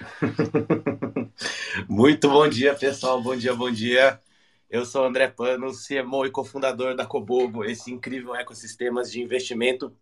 [1.88, 3.22] Muito bom dia, pessoal.
[3.22, 4.20] Bom dia, bom dia.
[4.68, 9.94] Eu sou André Pano, CMO e cofundador da Cobogo, esse incrível ecossistema de investimento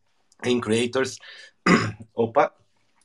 [0.44, 1.18] em creators.
[2.14, 2.52] Opa!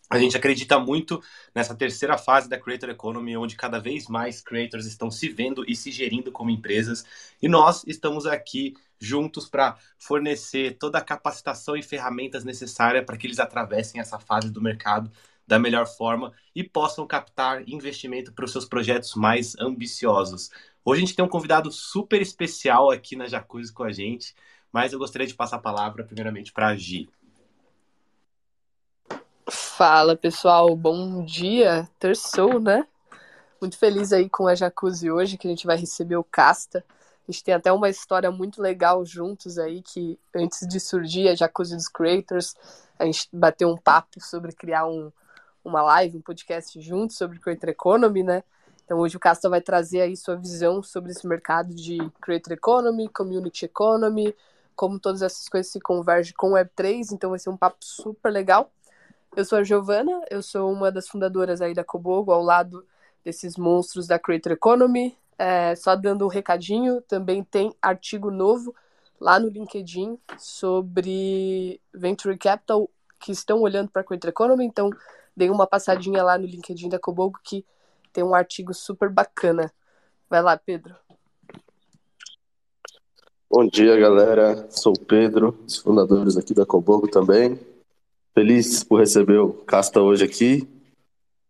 [0.09, 1.21] A gente acredita muito
[1.53, 5.75] nessa terceira fase da Creator Economy, onde cada vez mais creators estão se vendo e
[5.75, 7.03] se gerindo como empresas.
[7.41, 13.27] E nós estamos aqui juntos para fornecer toda a capacitação e ferramentas necessárias para que
[13.27, 15.11] eles atravessem essa fase do mercado
[15.47, 20.51] da melhor forma e possam captar investimento para os seus projetos mais ambiciosos.
[20.83, 24.35] Hoje a gente tem um convidado super especial aqui na Jacuzzi com a gente,
[24.71, 27.09] mas eu gostaria de passar a palavra primeiramente para a Gi.
[29.49, 32.85] Fala pessoal, bom dia, terçou, né?
[33.61, 36.83] Muito feliz aí com a Jacuzzi hoje, que a gente vai receber o Casta.
[37.27, 41.35] A gente tem até uma história muito legal juntos aí, que antes de surgir a
[41.35, 42.55] Jacuzzi dos Creators,
[42.99, 45.11] a gente bateu um papo sobre criar um,
[45.67, 48.43] uma live, um podcast juntos sobre Creator Economy, né?
[48.85, 53.09] Então hoje o Casta vai trazer aí sua visão sobre esse mercado de Creator Economy,
[53.09, 54.33] Community Economy,
[54.75, 58.71] como todas essas coisas se convergem com Web3, então vai ser um papo super legal.
[59.35, 62.85] Eu sou a Giovana, eu sou uma das fundadoras aí da Cobogo, ao lado
[63.25, 65.17] desses monstros da Creator Economy.
[65.37, 68.73] É, só dando um recadinho, também tem artigo novo
[69.19, 74.89] lá no LinkedIn sobre Venture Capital que estão olhando para a Creator Economy, então
[75.37, 77.63] dei uma passadinha lá no LinkedIn da Cobogo que
[78.11, 79.71] tem um artigo super bacana.
[80.27, 80.95] Vai lá, Pedro.
[83.47, 84.67] Bom dia, galera.
[84.71, 87.59] Sou o Pedro, os fundadores aqui da Cobogo também.
[88.33, 90.67] Feliz por receber o Casta hoje aqui.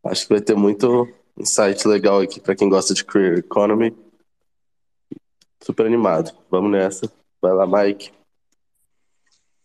[0.04, 3.96] Acho que vai ter muito insight legal aqui para quem gosta de Career Economy.
[5.64, 6.36] Super animado.
[6.52, 7.10] Vamos nessa.
[7.42, 8.17] Vai lá, Mike.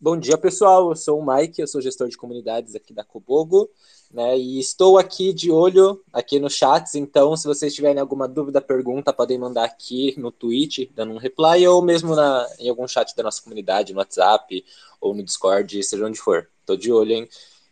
[0.03, 0.91] Bom dia, pessoal.
[0.91, 3.71] Eu sou o Mike, eu sou gestor de comunidades aqui da Cobogo,
[4.13, 4.37] né?
[4.37, 9.13] E estou aqui de olho aqui no chats, então se vocês tiverem alguma dúvida, pergunta,
[9.13, 13.23] podem mandar aqui no Twitch, dando um reply, ou mesmo na, em algum chat da
[13.23, 14.65] nossa comunidade, no WhatsApp
[15.01, 16.51] ou no Discord, seja onde for.
[16.67, 17.29] Tô de olho, hein?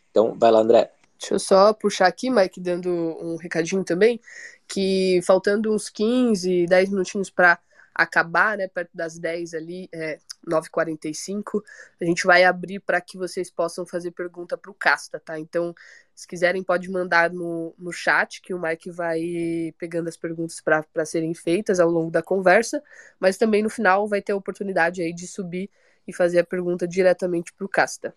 [0.09, 0.89] Então, vai lá, André.
[1.19, 4.21] Deixa eu só puxar aqui, Mike, dando um recadinho também,
[4.69, 7.59] que faltando uns 15, 10 minutinhos para
[7.93, 11.61] acabar, né, perto das 10 ali, é, 9h45,
[12.01, 15.39] a gente vai abrir para que vocês possam fazer pergunta para o Casta, tá?
[15.39, 15.73] Então,
[16.15, 21.05] se quiserem, pode mandar no, no chat, que o Mike vai pegando as perguntas para
[21.05, 22.81] serem feitas ao longo da conversa,
[23.19, 25.69] mas também no final vai ter a oportunidade aí de subir
[26.07, 28.15] e fazer a pergunta diretamente para o Casta.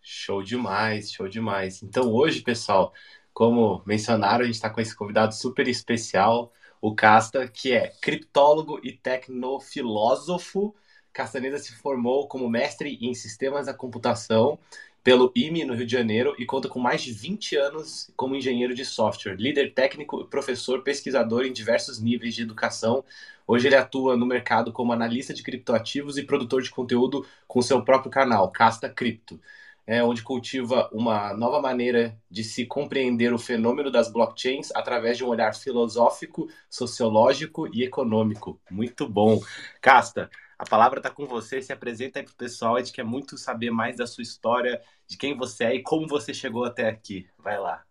[0.00, 1.82] Show demais, show demais.
[1.82, 2.92] Então hoje, pessoal,
[3.32, 8.80] como mencionaram, a gente está com esse convidado super especial, o Casta, que é criptólogo
[8.82, 10.74] e tecnofilósofo.
[11.12, 14.58] Castaneda se formou como mestre em sistemas da computação
[15.02, 18.74] pelo IME no Rio de Janeiro e conta com mais de 20 anos como engenheiro
[18.74, 23.04] de software, líder técnico, professor, pesquisador em diversos níveis de educação.
[23.46, 27.84] Hoje ele atua no mercado como analista de criptoativos e produtor de conteúdo com seu
[27.84, 29.40] próprio canal, Casta Cripto
[29.86, 35.24] é, onde cultiva uma nova maneira de se compreender o fenômeno das blockchains através de
[35.24, 38.60] um olhar filosófico, sociológico e econômico.
[38.70, 39.40] Muito bom.
[39.80, 43.04] Casta, a palavra está com você, se apresenta aí para o pessoal, a gente quer
[43.04, 46.88] muito saber mais da sua história, de quem você é e como você chegou até
[46.88, 47.28] aqui.
[47.38, 47.84] Vai lá.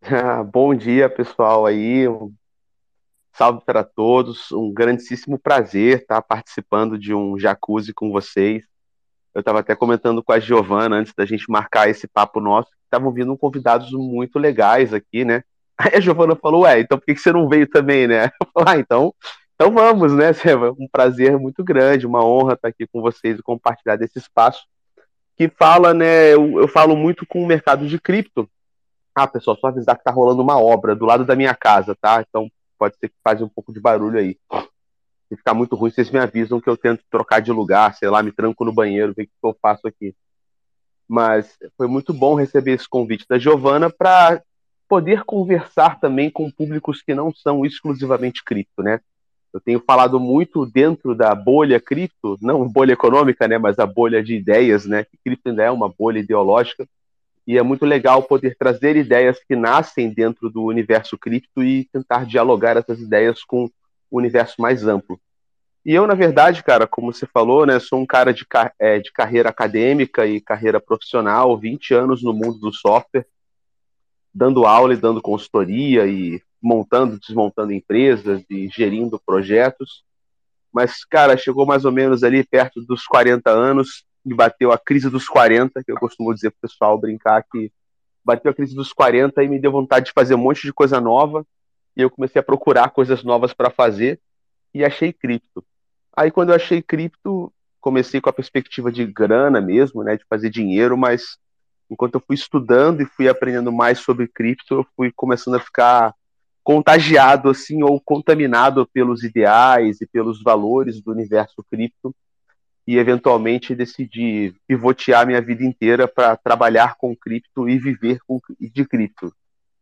[0.50, 2.04] bom dia, pessoal aí.
[3.32, 4.50] Salve para todos.
[4.50, 8.64] Um grandíssimo prazer estar participando de um jacuzzi com vocês.
[9.38, 13.12] Eu estava até comentando com a Giovana antes da gente marcar esse papo nosso, estavam
[13.12, 15.44] vindo convidados muito legais aqui, né?
[15.78, 18.32] Aí a Giovana falou, ué, então por que você não veio também, né?
[18.42, 19.14] Eu falei, ah, então,
[19.54, 20.32] então vamos, né?
[20.76, 24.66] Um prazer muito grande, uma honra estar aqui com vocês e compartilhar desse espaço
[25.36, 26.34] que fala, né?
[26.34, 28.50] Eu, eu falo muito com o mercado de cripto.
[29.14, 32.24] Ah, pessoal, só avisar que tá rolando uma obra do lado da minha casa, tá?
[32.28, 34.36] Então pode ser que faz um pouco de barulho aí.
[35.28, 38.22] Se ficar muito ruim, vocês me avisam que eu tento trocar de lugar, sei lá,
[38.22, 40.14] me tranco no banheiro, ver o que eu faço aqui.
[41.06, 44.42] Mas foi muito bom receber esse convite da Giovana para
[44.88, 49.00] poder conversar também com públicos que não são exclusivamente cripto, né?
[49.52, 54.22] Eu tenho falado muito dentro da bolha cripto, não bolha econômica, né, mas a bolha
[54.22, 55.04] de ideias, né?
[55.04, 56.86] Que cripto ainda é uma bolha ideológica
[57.48, 62.26] e é muito legal poder trazer ideias que nascem dentro do universo cripto e tentar
[62.26, 63.70] dialogar essas ideias com
[64.10, 65.20] universo mais amplo.
[65.84, 68.44] E eu, na verdade, cara, como você falou, né, sou um cara de,
[68.78, 73.26] é, de carreira acadêmica e carreira profissional, 20 anos no mundo do software,
[74.34, 80.04] dando aula e dando consultoria e montando, desmontando empresas e gerindo projetos.
[80.72, 85.08] Mas, cara, chegou mais ou menos ali perto dos 40 anos, me bateu a crise
[85.08, 87.72] dos 40, que eu costumo dizer pro pessoal brincar que
[88.24, 91.00] bateu a crise dos 40 e me deu vontade de fazer um monte de coisa
[91.00, 91.46] nova.
[91.98, 94.20] E eu comecei a procurar coisas novas para fazer
[94.72, 95.64] e achei cripto.
[96.16, 100.48] Aí quando eu achei cripto, comecei com a perspectiva de grana mesmo, né, de fazer
[100.48, 101.36] dinheiro, mas
[101.90, 106.14] enquanto eu fui estudando e fui aprendendo mais sobre cripto, eu fui começando a ficar
[106.62, 112.14] contagiado assim ou contaminado pelos ideais e pelos valores do universo cripto
[112.86, 118.20] e eventualmente decidi pivotear minha vida inteira para trabalhar com cripto e viver
[118.60, 119.32] de cripto,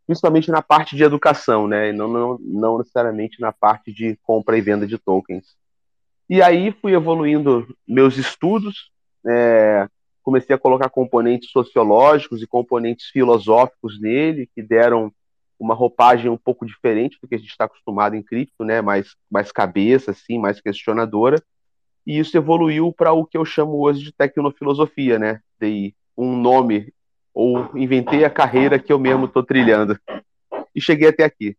[0.07, 1.93] principalmente na parte de educação, né?
[1.93, 5.57] Não, não, não necessariamente na parte de compra e venda de tokens.
[6.29, 8.91] E aí fui evoluindo meus estudos,
[9.27, 9.89] é,
[10.23, 15.13] comecei a colocar componentes sociológicos e componentes filosóficos nele, que deram
[15.59, 18.81] uma roupagem um pouco diferente do que a gente está acostumado em cripto, né?
[18.81, 21.43] Mais, mais cabeça, assim, mais questionadora
[22.07, 25.41] e isso evoluiu para o que eu chamo hoje de tecnofilosofia, né?
[25.59, 26.93] Dei um nome,
[27.37, 30.01] ou inventei a carreira que eu mesmo estou trilhando.
[30.75, 31.55] E cheguei até aqui.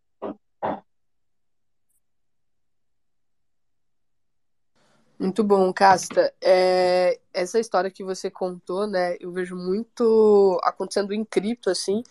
[5.16, 6.34] Muito bom, Casta.
[6.42, 9.16] É, essa história que você contou, né?
[9.20, 12.02] Eu vejo muito acontecendo em cripto, assim.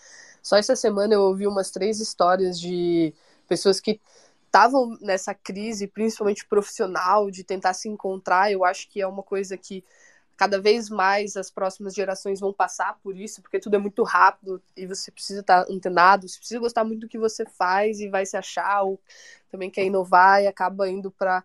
[0.41, 3.13] Só essa semana eu ouvi umas três histórias de
[3.49, 3.99] pessoas que
[4.45, 8.49] estavam nessa crise, principalmente profissional, de tentar se encontrar.
[8.49, 9.83] Eu acho que é uma coisa que
[10.37, 14.61] cada vez mais as próximas gerações vão passar por isso, porque tudo é muito rápido
[14.75, 18.25] e você precisa estar antenado, você precisa gostar muito do que você faz e vai
[18.25, 18.99] se achar, ou
[19.49, 21.43] também quer inovar e acaba indo para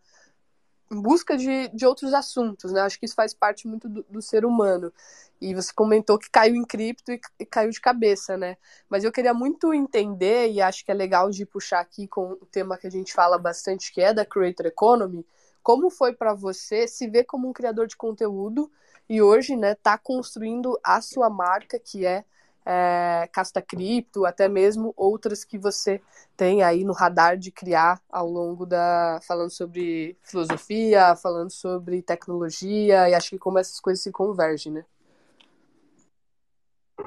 [0.93, 2.83] em busca de, de outros assuntos, né?
[2.83, 4.93] Acho que isso faz parte muito do, do ser humano.
[5.41, 8.59] E você comentou que caiu em cripto e, e, caiu de cabeça, né?
[8.91, 12.47] Mas eu queria muito entender, e acho que é legal de puxar aqui com o
[12.47, 15.25] tema que a gente fala bastante, que é da Creator Economy,
[15.63, 18.71] como foi para você se ver como um criador de conteúdo
[19.09, 22.25] e hoje, né, tá construindo a sua marca, que é
[22.65, 26.01] é, Casta Cripto, até mesmo outras que você
[26.37, 29.21] tem aí no radar de criar ao longo da.
[29.27, 34.85] falando sobre filosofia, falando sobre tecnologia, e acho que como essas coisas se convergem, né?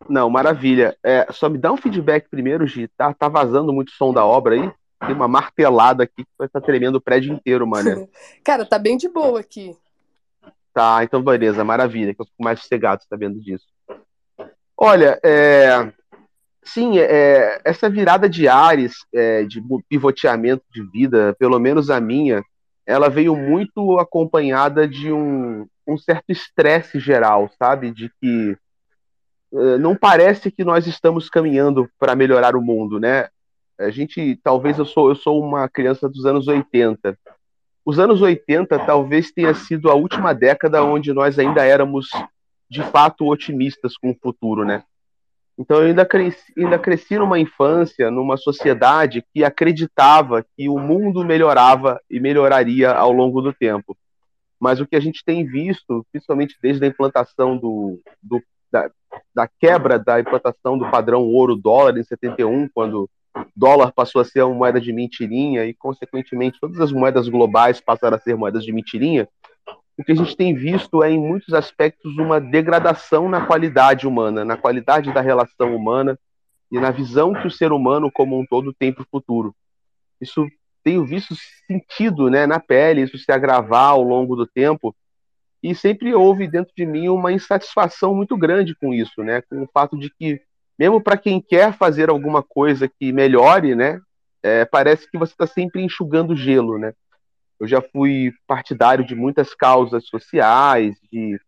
[0.09, 0.97] Não, maravilha.
[1.01, 2.87] É, só me dá um feedback primeiro, Gi.
[2.89, 4.71] Tá, tá vazando muito som da obra aí?
[5.05, 8.09] Tem uma martelada aqui que vai estar tá tremendo o prédio inteiro, mano.
[8.43, 9.75] Cara, tá bem de boa aqui.
[10.73, 13.65] Tá, então beleza, maravilha, que eu fico mais sossegado sabendo disso.
[14.77, 15.89] Olha, é,
[16.61, 22.43] sim, é, essa virada de ares, é, de pivoteamento de vida, pelo menos a minha,
[22.85, 27.91] ela veio muito acompanhada de um, um certo estresse geral, sabe?
[27.91, 28.57] De que
[29.53, 33.29] é, não parece que nós estamos caminhando para melhorar o mundo, né?
[33.79, 37.17] A gente, talvez eu sou, eu sou uma criança dos anos 80.
[37.85, 42.09] Os anos 80 talvez tenha sido a última década onde nós ainda éramos
[42.69, 44.83] de fato otimistas com o futuro, né?
[45.57, 51.23] Então eu ainda cresci, ainda cresci numa infância, numa sociedade que acreditava que o mundo
[51.23, 53.97] melhorava e melhoraria ao longo do tempo.
[54.59, 58.41] Mas o que a gente tem visto, principalmente desde a implantação do, do
[58.71, 58.89] da,
[59.33, 63.09] da, quebra da implantação do padrão ouro-dólar em 71, quando
[63.55, 68.17] dólar passou a ser uma moeda de mentirinha e, consequentemente, todas as moedas globais passaram
[68.17, 69.27] a ser moedas de mentirinha,
[69.97, 74.43] o que a gente tem visto é, em muitos aspectos, uma degradação na qualidade humana,
[74.43, 76.19] na qualidade da relação humana
[76.71, 79.55] e na visão que o ser humano como um todo tem para o futuro.
[80.19, 80.47] Isso
[80.83, 81.33] tenho visto
[81.65, 84.95] sentido né, na pele, isso se agravar ao longo do tempo,
[85.63, 89.69] e sempre houve dentro de mim uma insatisfação muito grande com isso, né, com o
[89.73, 90.39] fato de que,
[90.77, 93.99] mesmo para quem quer fazer alguma coisa que melhore, né,
[94.43, 96.93] é, parece que você está sempre enxugando gelo, né?
[97.59, 101.39] Eu já fui partidário de muitas causas sociais, de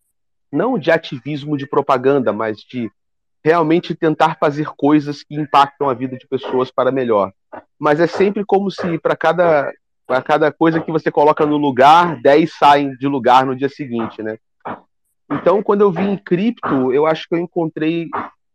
[0.51, 2.89] não de ativismo de propaganda, mas de
[3.43, 7.31] realmente tentar fazer coisas que impactam a vida de pessoas para melhor.
[7.77, 9.71] Mas é sempre como se para cada
[10.07, 14.23] para cada coisa que você coloca no lugar, 10 saem de lugar no dia seguinte,
[14.23, 14.37] né?
[15.29, 18.07] Então, quando eu vim em cripto, eu acho que eu encontrei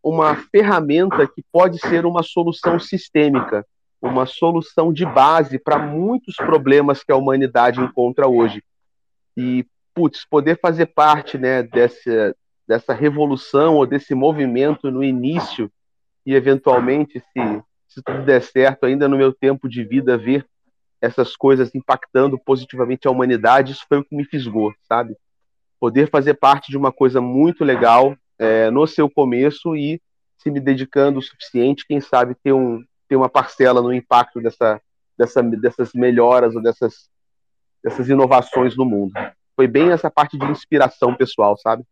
[0.03, 3.65] uma ferramenta que pode ser uma solução sistêmica
[4.03, 8.63] uma solução de base para muitos problemas que a humanidade encontra hoje.
[9.37, 12.35] E, putz, poder fazer parte né, dessa,
[12.67, 15.71] dessa revolução ou desse movimento no início
[16.27, 20.45] e, eventualmente, se, se tudo der certo, ainda no meu tempo de vida, ver
[21.01, 25.17] essas coisas impactando positivamente a humanidade, isso foi o que me fisgou, sabe?
[25.79, 30.01] Poder fazer parte de uma coisa muito legal é, no seu começo e
[30.39, 34.81] se me dedicando o suficiente, quem sabe ter um, ter uma parcela no impacto dessa,
[35.17, 37.09] dessa, dessas melhoras ou dessas,
[37.83, 39.13] dessas inovações no mundo.
[39.55, 41.85] Foi bem essa parte de inspiração pessoal, sabe?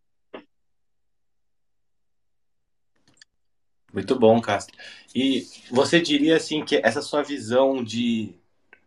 [3.93, 4.77] Muito bom, Castro.
[5.15, 8.35] E você diria assim que essa sua visão de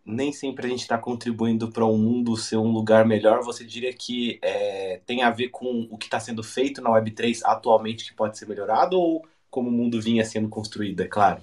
[0.06, 3.64] nem sempre a gente está contribuindo para o um mundo ser um lugar melhor, você
[3.64, 8.06] diria que é, tem a ver com o que está sendo feito na Web3 atualmente
[8.06, 11.42] que pode ser melhorado ou como o mundo vinha sendo construído, é claro?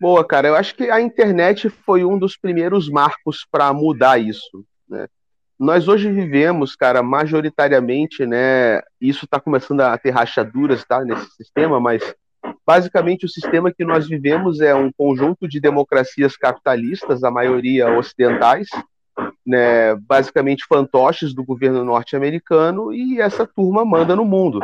[0.00, 0.48] Boa, cara.
[0.48, 4.64] Eu acho que a internet foi um dos primeiros marcos para mudar isso.
[4.88, 5.06] Né?
[5.58, 8.82] Nós hoje vivemos, cara, majoritariamente, né?
[9.00, 12.14] Isso está começando a ter rachaduras, tá, nesse sistema, mas
[12.66, 18.68] basicamente o sistema que nós vivemos é um conjunto de democracias capitalistas, a maioria ocidentais,
[19.46, 19.94] né?
[19.96, 24.60] Basicamente fantoches do governo norte-americano e essa turma manda no mundo.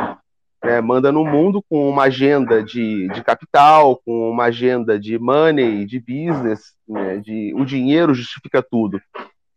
[0.63, 5.87] Né, manda no mundo com uma agenda de, de capital, com uma agenda de money,
[5.87, 9.01] de business, né, de o dinheiro justifica tudo.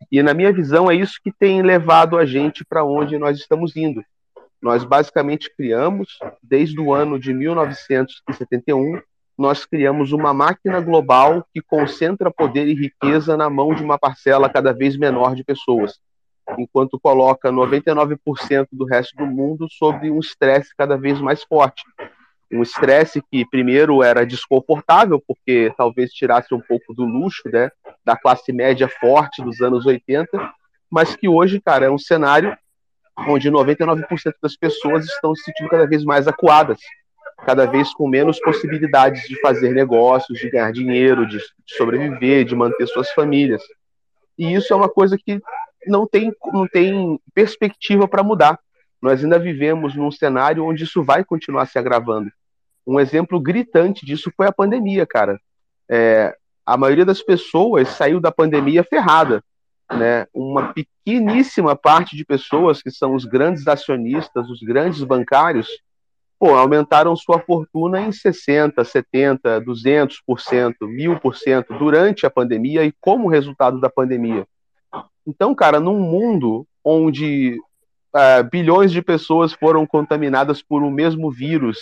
[0.10, 3.76] E na minha visão é isso que tem levado a gente para onde nós estamos
[3.76, 4.02] indo.
[4.64, 9.02] Nós basicamente criamos, desde o ano de 1971,
[9.38, 14.50] nós criamos uma máquina global que concentra poder e riqueza na mão de uma parcela
[14.50, 16.00] cada vez menor de pessoas,
[16.58, 21.84] enquanto coloca 99% do resto do mundo sob um estresse cada vez mais forte.
[22.50, 27.70] Um estresse que primeiro era desconfortável, porque talvez tirasse um pouco do luxo, né,
[28.06, 30.54] da classe média forte dos anos 80,
[30.90, 32.58] mas que hoje, cara, é um cenário
[33.18, 34.06] onde 99%
[34.42, 36.80] das pessoas estão se sentindo cada vez mais acuadas,
[37.46, 42.88] cada vez com menos possibilidades de fazer negócios, de ganhar dinheiro, de sobreviver, de manter
[42.88, 43.62] suas famílias.
[44.38, 45.42] E isso é uma coisa que
[45.86, 48.60] não tem, não tem perspectiva para mudar.
[49.02, 52.32] Nós ainda vivemos num cenário onde isso vai continuar se agravando.
[52.88, 55.40] Um exemplo gritante disso foi a pandemia, cara.
[55.90, 59.44] É, a maioria das pessoas saiu da pandemia ferrada.
[59.92, 60.26] Né?
[60.34, 65.68] Uma pequeníssima parte de pessoas, que são os grandes acionistas, os grandes bancários,
[66.40, 73.80] pô, aumentaram sua fortuna em 60%, 70%, 200%, 1000% durante a pandemia e como resultado
[73.80, 74.46] da pandemia.
[75.26, 77.58] Então, cara, num mundo onde
[78.14, 81.78] uh, bilhões de pessoas foram contaminadas por um mesmo vírus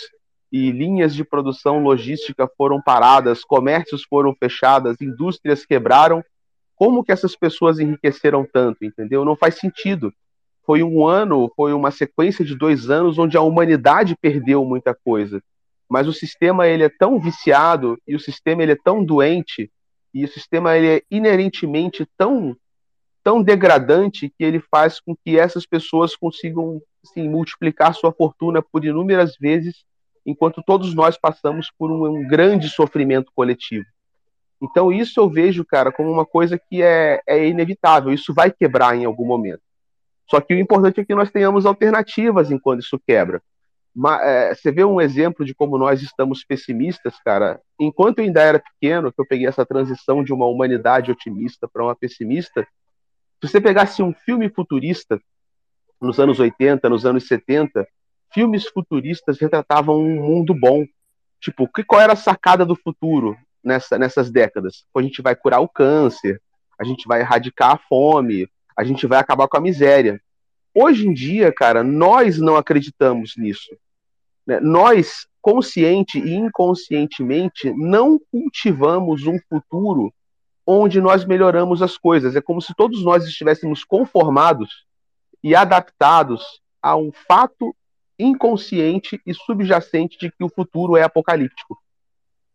[0.52, 6.22] e linhas de produção logística foram paradas, comércios foram fechadas, indústrias quebraram.
[6.82, 9.24] Como que essas pessoas enriqueceram tanto, entendeu?
[9.24, 10.12] Não faz sentido.
[10.66, 15.40] Foi um ano, foi uma sequência de dois anos onde a humanidade perdeu muita coisa.
[15.88, 19.70] Mas o sistema ele é tão viciado e o sistema ele é tão doente
[20.12, 22.56] e o sistema ele é inerentemente tão
[23.22, 28.84] tão degradante que ele faz com que essas pessoas consigam assim, multiplicar sua fortuna por
[28.84, 29.84] inúmeras vezes
[30.26, 33.86] enquanto todos nós passamos por um, um, grande sofrimento coletivo.
[34.62, 38.96] Então, isso eu vejo, cara, como uma coisa que é, é inevitável, isso vai quebrar
[38.96, 39.60] em algum momento.
[40.30, 43.42] Só que o importante é que nós tenhamos alternativas enquanto isso quebra.
[43.92, 47.60] Mas, é, você vê um exemplo de como nós estamos pessimistas, cara.
[47.78, 51.82] Enquanto eu ainda era pequeno, que eu peguei essa transição de uma humanidade otimista para
[51.82, 55.20] uma pessimista, se você pegasse um filme futurista
[56.00, 57.84] nos anos 80, nos anos 70,
[58.32, 60.84] filmes futuristas retratavam um mundo bom.
[61.40, 64.84] Tipo, qual era a sacada do futuro nessa, nessas décadas?
[64.94, 66.40] A gente vai curar o câncer,
[66.78, 70.20] a gente vai erradicar a fome, a gente vai acabar com a miséria.
[70.74, 73.76] Hoje em dia, cara, nós não acreditamos nisso.
[74.46, 74.58] Né?
[74.60, 80.12] Nós, consciente e inconscientemente, não cultivamos um futuro
[80.66, 82.36] onde nós melhoramos as coisas.
[82.36, 84.86] É como se todos nós estivéssemos conformados
[85.42, 87.74] e adaptados a um fato
[88.18, 91.78] inconsciente e subjacente de que o futuro é apocalíptico.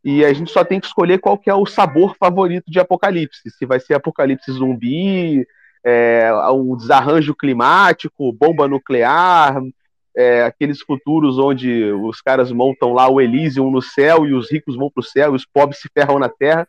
[0.09, 3.51] E a gente só tem que escolher qual que é o sabor favorito de apocalipse.
[3.51, 5.45] Se vai ser apocalipse zumbi,
[5.83, 9.61] é, o desarranjo climático, bomba nuclear,
[10.15, 14.77] é, aqueles futuros onde os caras montam lá o Elysium no céu e os ricos
[14.77, 16.65] vão para o céu e os pobres se ferram na terra.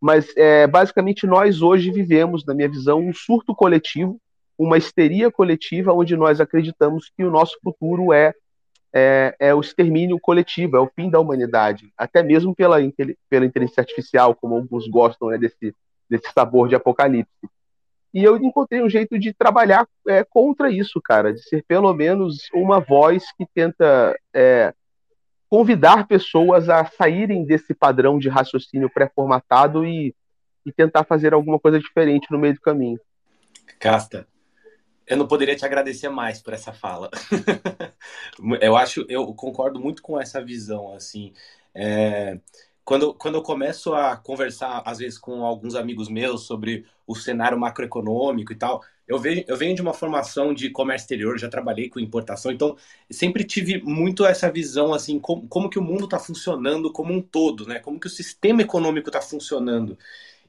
[0.00, 4.18] Mas é, basicamente nós hoje vivemos, na minha visão, um surto coletivo
[4.60, 8.34] uma histeria coletiva onde nós acreditamos que o nosso futuro é,
[8.92, 12.78] é, é, o extermínio coletivo, é o fim da humanidade, até mesmo pela,
[13.28, 15.74] pela inteligência artificial, como alguns gostam né, desse,
[16.08, 17.30] desse sabor de apocalipse.
[18.12, 22.48] E eu encontrei um jeito de trabalhar é, contra isso, cara, de ser pelo menos
[22.52, 24.74] uma voz que tenta é,
[25.48, 30.12] convidar pessoas a saírem desse padrão de raciocínio pré-formatado e,
[30.66, 32.98] e tentar fazer alguma coisa diferente no meio do caminho.
[33.78, 34.26] Casta,
[35.10, 37.10] eu não poderia te agradecer mais por essa fala.
[38.62, 41.32] eu acho, eu concordo muito com essa visão, assim.
[41.74, 42.38] É,
[42.84, 47.58] quando, quando eu começo a conversar, às vezes, com alguns amigos meus sobre o cenário
[47.58, 51.90] macroeconômico e tal, eu, venho, eu venho de uma formação de comércio exterior, já trabalhei
[51.90, 52.76] com importação, então
[53.10, 57.20] sempre tive muito essa visão, assim, como, como que o mundo está funcionando como um
[57.20, 57.80] todo, né?
[57.80, 59.98] Como que o sistema econômico está funcionando.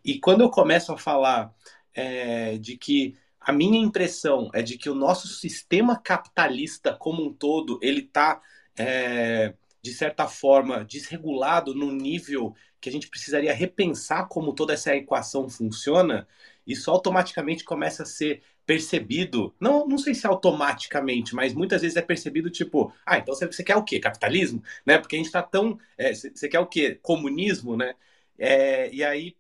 [0.06, 1.52] E quando eu começo a falar
[1.96, 7.34] é, de que a minha impressão é de que o nosso sistema capitalista como um
[7.34, 8.40] todo, ele está,
[8.78, 14.96] é, de certa forma, desregulado no nível que a gente precisaria repensar como toda essa
[14.96, 16.28] equação funciona,
[16.66, 22.02] isso automaticamente começa a ser percebido, não, não sei se automaticamente, mas muitas vezes é
[22.02, 24.00] percebido tipo, ah, então você, você quer o quê?
[24.00, 24.64] Capitalismo?
[24.86, 24.98] Né?
[24.98, 25.80] Porque a gente está tão.
[25.98, 26.98] É, você quer o quê?
[27.02, 27.96] Comunismo, né?
[28.38, 29.36] É, e aí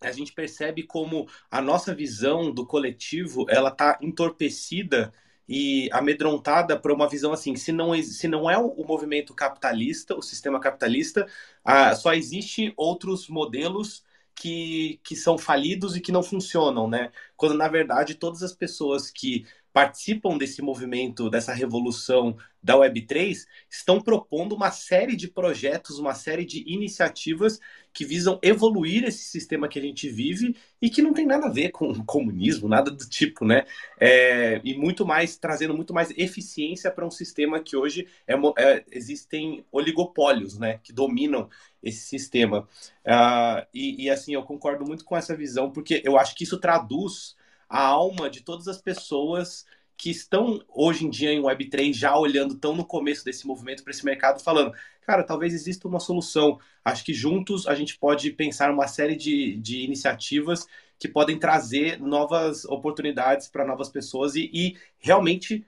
[0.00, 5.12] a gente percebe como a nossa visão do coletivo ela está entorpecida
[5.48, 10.22] e amedrontada por uma visão assim, se não, se não é o movimento capitalista, o
[10.22, 11.26] sistema capitalista,
[11.64, 17.10] ah, só existe outros modelos que, que são falidos e que não funcionam, né?
[17.36, 19.46] Quando na verdade todas as pessoas que
[19.76, 26.46] participam desse movimento, dessa revolução da Web3, estão propondo uma série de projetos, uma série
[26.46, 27.60] de iniciativas
[27.92, 31.52] que visam evoluir esse sistema que a gente vive e que não tem nada a
[31.52, 33.66] ver com comunismo, nada do tipo, né?
[34.00, 38.82] É, e muito mais, trazendo muito mais eficiência para um sistema que hoje é, é,
[38.90, 40.80] existem oligopólios, né?
[40.82, 41.50] Que dominam
[41.82, 42.66] esse sistema.
[43.04, 46.58] Uh, e, e assim, eu concordo muito com essa visão, porque eu acho que isso
[46.58, 47.36] traduz
[47.68, 49.64] a alma de todas as pessoas
[49.96, 53.90] que estão hoje em dia em Web3 já olhando tão no começo desse movimento para
[53.90, 56.58] esse mercado, falando, cara, talvez exista uma solução.
[56.84, 60.66] Acho que juntos a gente pode pensar uma série de, de iniciativas
[60.98, 65.64] que podem trazer novas oportunidades para novas pessoas e, e realmente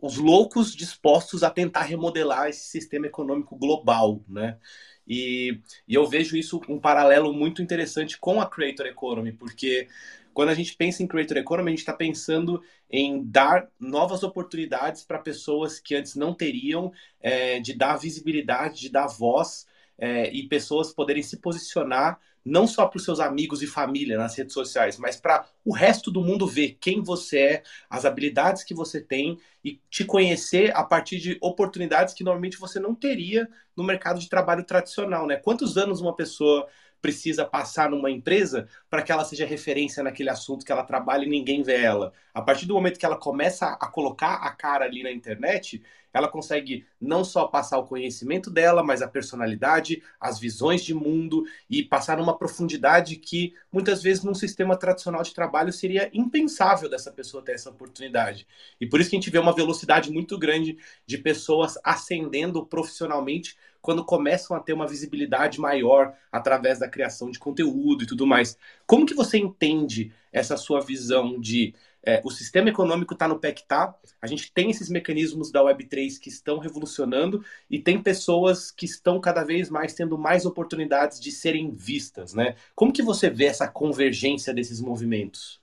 [0.00, 4.58] os loucos dispostos a tentar remodelar esse sistema econômico global, né?
[5.06, 9.88] E, e eu vejo isso um paralelo muito interessante com a Creator Economy, porque
[10.32, 15.04] quando a gente pensa em Creator Economy, a gente está pensando em dar novas oportunidades
[15.04, 19.66] para pessoas que antes não teriam, é, de dar visibilidade, de dar voz
[19.98, 24.36] é, e pessoas poderem se posicionar não só para os seus amigos e família nas
[24.36, 28.74] redes sociais, mas para o resto do mundo ver quem você é, as habilidades que
[28.74, 33.82] você tem e te conhecer a partir de oportunidades que normalmente você não teria no
[33.82, 35.36] mercado de trabalho tradicional, né?
[35.36, 36.68] Quantos anos uma pessoa
[37.00, 41.28] precisa passar numa empresa para que ela seja referência naquele assunto que ela trabalha e
[41.28, 42.14] ninguém vê ela.
[42.32, 45.82] A partir do momento que ela começa a colocar a cara ali na internet,
[46.14, 51.44] ela consegue não só passar o conhecimento dela, mas a personalidade, as visões de mundo
[51.68, 57.10] e passar uma profundidade que muitas vezes num sistema tradicional de trabalho seria impensável dessa
[57.10, 58.46] pessoa ter essa oportunidade.
[58.80, 63.56] E por isso que a gente vê uma velocidade muito grande de pessoas ascendendo profissionalmente
[63.82, 68.56] quando começam a ter uma visibilidade maior através da criação de conteúdo e tudo mais.
[68.86, 71.74] Como que você entende essa sua visão de
[72.06, 75.62] é, o sistema econômico está no pé que tá, a gente tem esses mecanismos da
[75.62, 81.18] Web3 que estão revolucionando e tem pessoas que estão cada vez mais tendo mais oportunidades
[81.18, 82.56] de serem vistas, né?
[82.74, 85.60] Como que você vê essa convergência desses movimentos?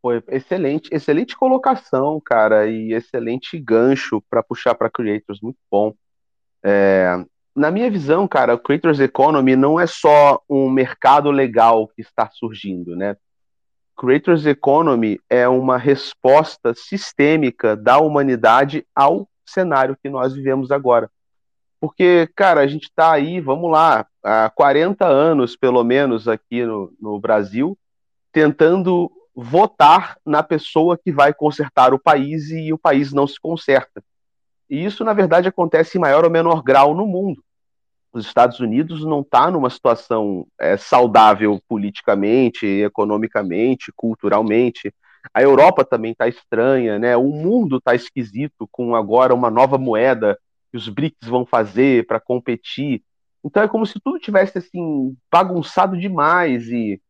[0.00, 5.92] Foi excelente, excelente colocação, cara, e excelente gancho para puxar para creators, muito bom.
[6.64, 7.24] É,
[7.54, 12.30] na minha visão, cara, o creators economy não é só um mercado legal que está
[12.30, 13.16] surgindo, né?
[13.96, 21.10] Creators economy é uma resposta sistêmica da humanidade ao cenário que nós vivemos agora.
[21.80, 26.92] Porque, cara, a gente está aí, vamos lá, há 40 anos, pelo menos, aqui no,
[27.00, 27.78] no Brasil,
[28.32, 34.02] tentando votar na pessoa que vai consertar o país e o país não se conserta.
[34.68, 37.42] E isso, na verdade, acontece em maior ou menor grau no mundo.
[38.16, 44.90] Os Estados Unidos não está numa situação é, saudável politicamente, economicamente, culturalmente.
[45.34, 47.16] A Europa também está estranha, né?
[47.16, 50.38] O mundo está esquisito com agora uma nova moeda
[50.70, 53.02] que os BRICS vão fazer para competir.
[53.44, 57.00] Então é como se tudo tivesse assim bagunçado demais e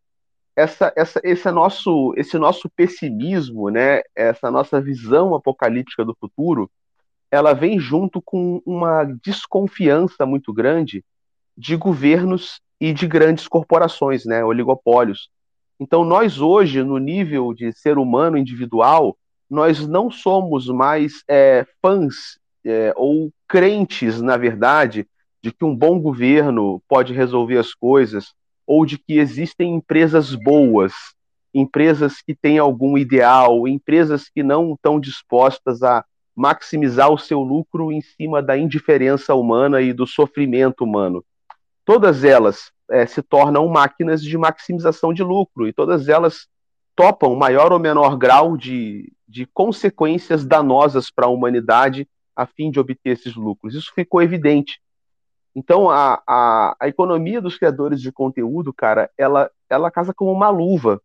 [0.57, 6.69] essa, essa, esse nosso, esse nosso pessimismo, né, essa nossa visão apocalíptica do futuro,
[7.31, 11.05] ela vem junto com uma desconfiança muito grande
[11.57, 15.31] de governos e de grandes corporações, né, oligopólios.
[15.79, 19.17] Então, nós hoje, no nível de ser humano individual,
[19.49, 25.07] nós não somos mais é, fãs é, ou crentes, na verdade,
[25.43, 28.35] de que um bom governo pode resolver as coisas,
[28.67, 30.93] ou de que existem empresas boas,
[31.55, 36.05] empresas que têm algum ideal, empresas que não estão dispostas a
[36.37, 41.25] maximizar o seu lucro em cima da indiferença humana e do sofrimento humano.
[41.85, 46.47] Todas elas é, se tornam máquinas de maximização de lucro e todas elas
[46.95, 52.79] topam maior ou menor grau de, de consequências danosas para a humanidade a fim de
[52.79, 53.75] obter esses lucros.
[53.75, 54.79] Isso ficou evidente.
[55.55, 60.51] Então, a, a, a economia dos criadores de conteúdo, cara, ela, ela casa como uma
[60.51, 61.01] luva,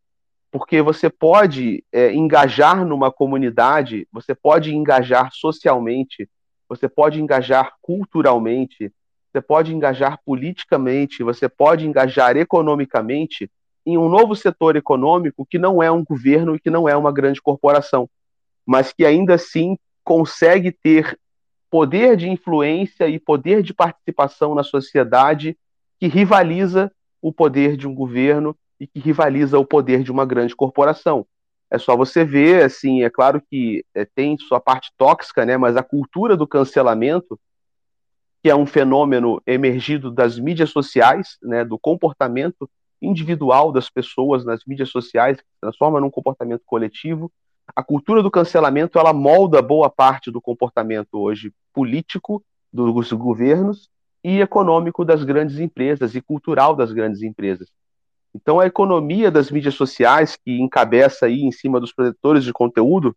[0.51, 6.29] porque você pode é, engajar numa comunidade, você pode engajar socialmente,
[6.67, 8.91] você pode engajar culturalmente,
[9.31, 13.49] você pode engajar politicamente, você pode engajar economicamente
[13.85, 17.13] em um novo setor econômico que não é um governo e que não é uma
[17.13, 18.09] grande corporação,
[18.65, 21.17] mas que ainda assim consegue ter
[21.69, 25.57] poder de influência e poder de participação na sociedade
[25.97, 30.55] que rivaliza o poder de um governo e que rivaliza o poder de uma grande
[30.55, 31.23] corporação.
[31.69, 35.77] É só você ver, assim, é claro que é, tem sua parte tóxica, né, mas
[35.77, 37.39] a cultura do cancelamento,
[38.41, 42.67] que é um fenômeno emergido das mídias sociais, né, do comportamento
[42.99, 47.31] individual das pessoas nas mídias sociais, que transforma num comportamento coletivo,
[47.75, 53.89] a cultura do cancelamento ela molda boa parte do comportamento hoje político dos governos
[54.23, 57.69] e econômico das grandes empresas e cultural das grandes empresas.
[58.33, 63.15] Então a economia das mídias sociais que encabeça aí em cima dos produtores de conteúdo,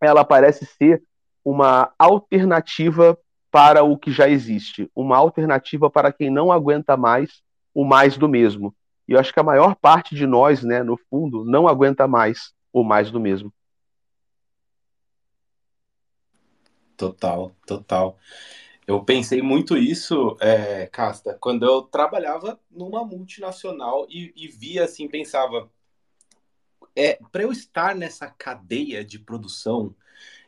[0.00, 1.02] ela parece ser
[1.44, 3.16] uma alternativa
[3.50, 7.42] para o que já existe, uma alternativa para quem não aguenta mais
[7.74, 8.74] o mais do mesmo.
[9.06, 12.52] E eu acho que a maior parte de nós, né, no fundo, não aguenta mais
[12.72, 13.52] o mais do mesmo.
[16.96, 18.16] Total, total.
[18.86, 25.08] Eu pensei muito isso, é, Casta, quando eu trabalhava numa multinacional e, e via assim,
[25.08, 25.70] pensava,
[26.96, 29.94] é, para eu estar nessa cadeia de produção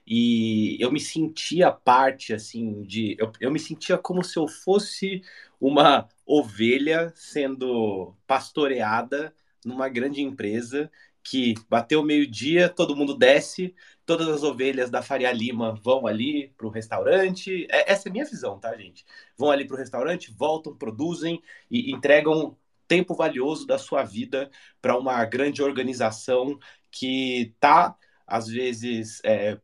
[0.07, 5.23] e eu me sentia parte assim de, eu, eu me sentia como se eu fosse
[5.61, 10.91] uma ovelha sendo pastoreada numa grande empresa
[11.25, 16.67] que bateu meio-dia, todo mundo desce, todas as ovelhas da Faria Lima vão ali para
[16.67, 17.67] o restaurante.
[17.71, 19.07] É, essa é a minha visão, tá, gente?
[19.37, 22.57] Vão ali para o restaurante, voltam, produzem e entregam
[22.87, 24.51] tempo valioso da sua vida
[24.83, 26.59] para uma grande organização
[26.91, 29.59] que está, às vezes, é,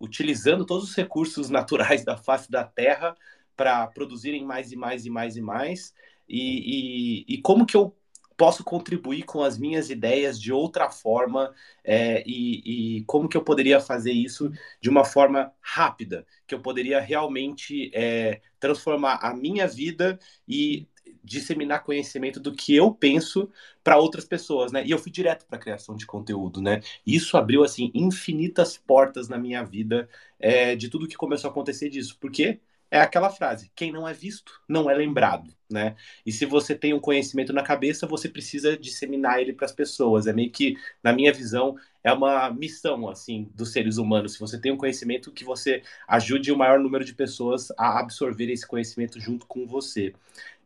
[0.00, 3.16] utilizando todos os recursos naturais da face da Terra
[3.56, 5.92] para produzirem mais e mais e mais e mais.
[6.28, 7.96] E, e, e como que eu
[8.40, 11.52] posso contribuir com as minhas ideias de outra forma
[11.84, 14.50] é, e, e, como que eu poderia fazer isso
[14.80, 20.88] de uma forma rápida, que eu poderia realmente é, transformar a minha vida e
[21.22, 23.50] disseminar conhecimento do que eu penso
[23.84, 24.86] para outras pessoas, né?
[24.86, 26.80] E eu fui direto para a criação de conteúdo, né?
[27.06, 31.90] Isso abriu assim infinitas portas na minha vida é, de tudo que começou a acontecer
[31.90, 32.58] disso, porque
[32.90, 35.94] é aquela frase: quem não é visto não é lembrado, né?
[36.26, 40.26] E se você tem um conhecimento na cabeça, você precisa disseminar ele para as pessoas.
[40.26, 44.32] É meio que, na minha visão, é uma missão assim dos seres humanos.
[44.32, 48.50] Se você tem um conhecimento, que você ajude o maior número de pessoas a absorver
[48.50, 50.12] esse conhecimento junto com você.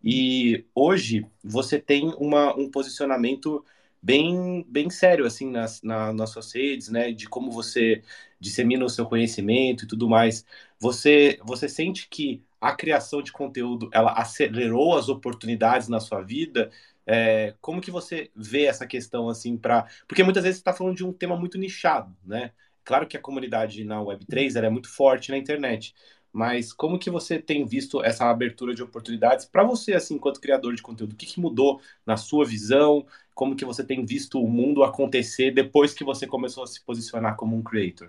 [0.02, 3.64] E hoje você tem uma, um posicionamento
[4.04, 7.10] bem, bem sério assim nas, na, nas suas redes, né?
[7.10, 8.02] De como você
[8.38, 10.44] dissemina o seu conhecimento e tudo mais.
[10.78, 16.70] Você, você sente que a criação de conteúdo ela acelerou as oportunidades na sua vida?
[17.06, 19.86] É, como que você vê essa questão assim para?
[20.06, 22.52] Porque muitas vezes você está falando de um tema muito nichado, né?
[22.84, 25.94] Claro que a comunidade na Web3 é muito forte na internet,
[26.34, 30.74] mas como que você tem visto essa abertura de oportunidades para você, assim, enquanto criador
[30.74, 31.12] de conteúdo?
[31.12, 33.06] O que, que, mudou na sua visão?
[33.32, 37.36] Como que você tem visto o mundo acontecer depois que você começou a se posicionar
[37.36, 38.08] como um creator?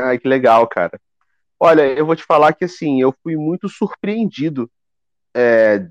[0.00, 0.98] Ai, que legal, cara.
[1.60, 4.70] Olha, eu vou te falar que, assim, eu fui muito surpreendido
[5.34, 5.86] é,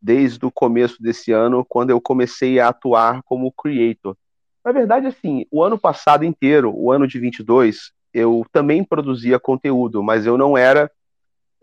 [0.00, 4.16] desde o começo desse ano, quando eu comecei a atuar como creator.
[4.64, 10.02] Na verdade, assim, o ano passado inteiro, o ano de 22, eu também produzia conteúdo,
[10.02, 10.90] mas eu não era,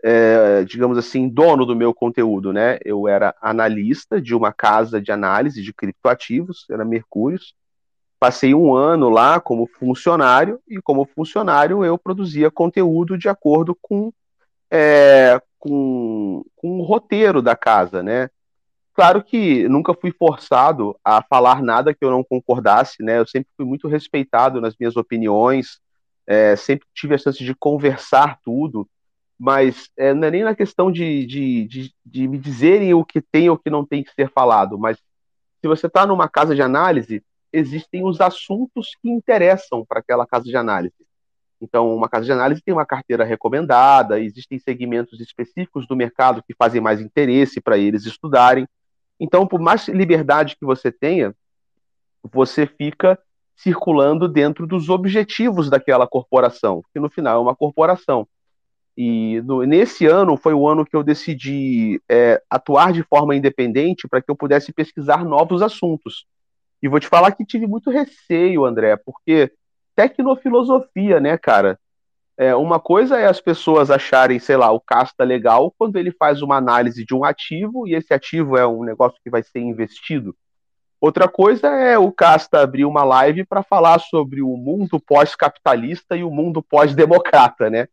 [0.00, 2.78] é, digamos assim, dono do meu conteúdo, né?
[2.84, 7.56] Eu era analista de uma casa de análise de criptoativos, era Mercúrios.
[8.20, 14.12] Passei um ano lá como funcionário e como funcionário eu produzia conteúdo de acordo com,
[14.70, 18.30] é, com, com o roteiro da casa, né?
[18.94, 23.18] Claro que nunca fui forçado a falar nada que eu não concordasse, né?
[23.18, 25.82] Eu sempre fui muito respeitado nas minhas opiniões,
[26.26, 28.88] é, sempre tive a chance de conversar tudo,
[29.38, 33.20] mas é, não é nem na questão de, de, de, de, me dizerem o que
[33.20, 34.96] tem ou o que não tem que ser falado, mas
[35.60, 40.44] se você está numa casa de análise, existem os assuntos que interessam para aquela casa
[40.44, 40.94] de análise.
[41.60, 46.54] Então, uma casa de análise tem uma carteira recomendada, existem segmentos específicos do mercado que
[46.54, 48.68] fazem mais interesse para eles estudarem.
[49.18, 51.34] Então, por mais liberdade que você tenha,
[52.22, 53.18] você fica
[53.56, 58.26] circulando dentro dos objetivos daquela corporação, que no final é uma corporação.
[58.96, 64.06] E no, nesse ano foi o ano que eu decidi é, atuar de forma independente
[64.06, 66.26] para que eu pudesse pesquisar novos assuntos.
[66.82, 69.52] E vou te falar que tive muito receio, André, porque
[69.96, 71.78] tecnofilosofia, né, cara?
[72.36, 76.42] É, uma coisa é as pessoas acharem, sei lá, o casta legal quando ele faz
[76.42, 80.36] uma análise de um ativo e esse ativo é um negócio que vai ser investido.
[81.04, 86.24] Outra coisa é o Casta abrir uma live para falar sobre o mundo pós-capitalista e
[86.24, 87.88] o mundo pós-democrata, né?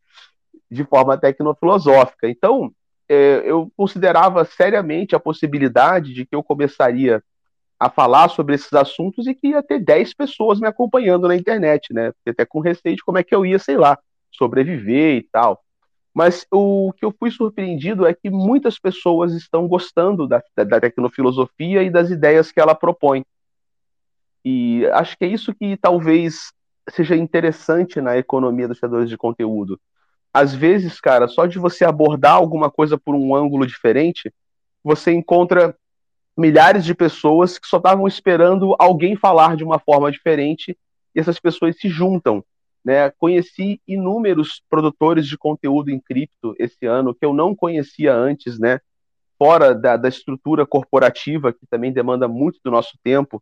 [0.71, 2.29] De forma tecnofilosófica.
[2.29, 2.71] Então,
[3.09, 7.21] é, eu considerava seriamente a possibilidade de que eu começaria
[7.77, 11.93] a falar sobre esses assuntos e que ia ter 10 pessoas me acompanhando na internet,
[11.93, 12.13] né?
[12.25, 13.99] Até com receio de como é que eu ia, sei lá,
[14.31, 15.61] sobreviver e tal.
[16.13, 21.83] Mas o que eu fui surpreendido é que muitas pessoas estão gostando da, da tecnofilosofia
[21.83, 23.25] e das ideias que ela propõe.
[24.43, 26.51] E acho que é isso que talvez
[26.89, 29.79] seja interessante na economia dos criadores de conteúdo.
[30.33, 34.33] Às vezes, cara, só de você abordar alguma coisa por um ângulo diferente,
[34.83, 35.75] você encontra
[36.37, 40.77] milhares de pessoas que só estavam esperando alguém falar de uma forma diferente
[41.13, 42.43] e essas pessoas se juntam
[42.83, 43.09] né?
[43.11, 48.79] Conheci inúmeros produtores de conteúdo em cripto esse ano que eu não conhecia antes, né?
[49.37, 53.41] Fora da, da estrutura corporativa que também demanda muito do nosso tempo.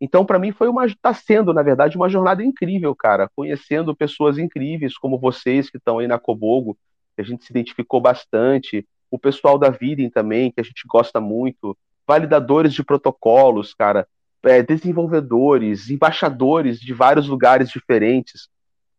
[0.00, 3.28] Então, para mim, foi uma está sendo, na verdade, uma jornada incrível, cara.
[3.34, 6.78] Conhecendo pessoas incríveis como vocês que estão aí na Cobogo,
[7.16, 8.86] que a gente se identificou bastante.
[9.10, 11.76] O pessoal da Videm também, que a gente gosta muito.
[12.06, 14.06] Validadores de protocolos, cara.
[14.44, 18.48] É, desenvolvedores, embaixadores de vários lugares diferentes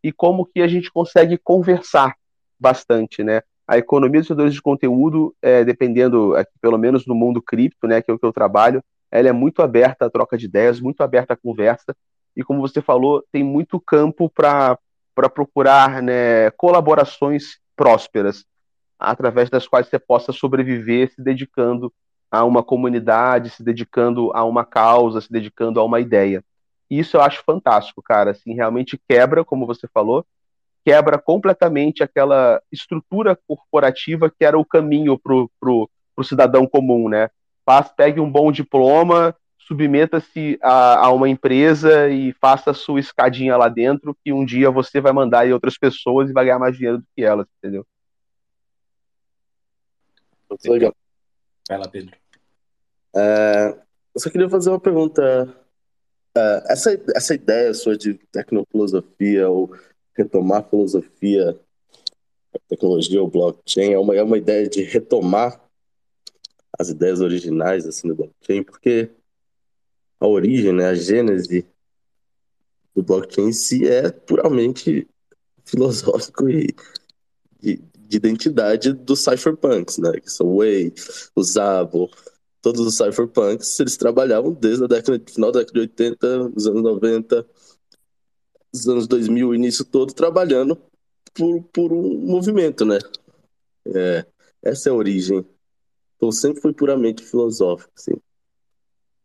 [0.02, 2.14] e como que a gente consegue conversar
[2.58, 3.42] bastante, né?
[3.66, 8.02] A economia dos criadores de conteúdo, é, dependendo, aqui, pelo menos no mundo cripto, né,
[8.02, 11.02] que é o que eu trabalho, ela é muito aberta à troca de ideias, muito
[11.02, 11.94] aberta à conversa,
[12.36, 14.76] e como você falou, tem muito campo para
[15.32, 18.44] procurar né, colaborações prósperas,
[18.98, 21.92] através das quais você possa sobreviver se dedicando
[22.30, 26.44] a uma comunidade, se dedicando a uma causa, se dedicando a uma ideia.
[26.90, 28.32] E isso eu acho fantástico, cara.
[28.32, 30.26] Assim, realmente quebra, como você falou,
[30.84, 37.30] quebra completamente aquela estrutura corporativa que era o caminho pro, pro, pro cidadão comum, né?
[37.64, 43.56] Faz, pegue um bom diploma, submeta-se a, a, uma empresa e faça a sua escadinha
[43.56, 46.76] lá dentro, que um dia você vai mandar em outras pessoas e vai ganhar mais
[46.76, 47.86] dinheiro do que elas, entendeu?
[50.48, 50.94] Muito legal.
[51.68, 52.16] Vai lá, Pedro.
[53.14, 53.78] É,
[54.14, 55.56] eu só queria fazer uma pergunta
[56.36, 59.74] Uh, essa, essa ideia sua de tecnofilosofia ou
[60.16, 61.58] retomar filosofia,
[62.68, 65.60] tecnologia ou blockchain é uma, é uma ideia de retomar
[66.78, 69.10] as ideias originais assim, do blockchain, porque
[70.18, 71.66] a origem, né, a gênese
[72.94, 75.08] do blockchain em si é puramente
[75.64, 76.74] filosófico e
[77.60, 80.92] de, de identidade dos cypherpunks, né, que são Way,
[81.34, 82.10] o Zabo,
[82.60, 86.82] todos os cypherpunks, eles trabalhavam desde a década, final da década de 80, dos anos
[86.82, 87.46] 90,
[88.72, 90.80] dos anos 2000, o início todo, trabalhando
[91.34, 92.98] por, por um movimento, né?
[93.86, 94.26] É,
[94.62, 95.44] essa é a origem.
[96.16, 98.14] Então sempre foi puramente filosófico, assim.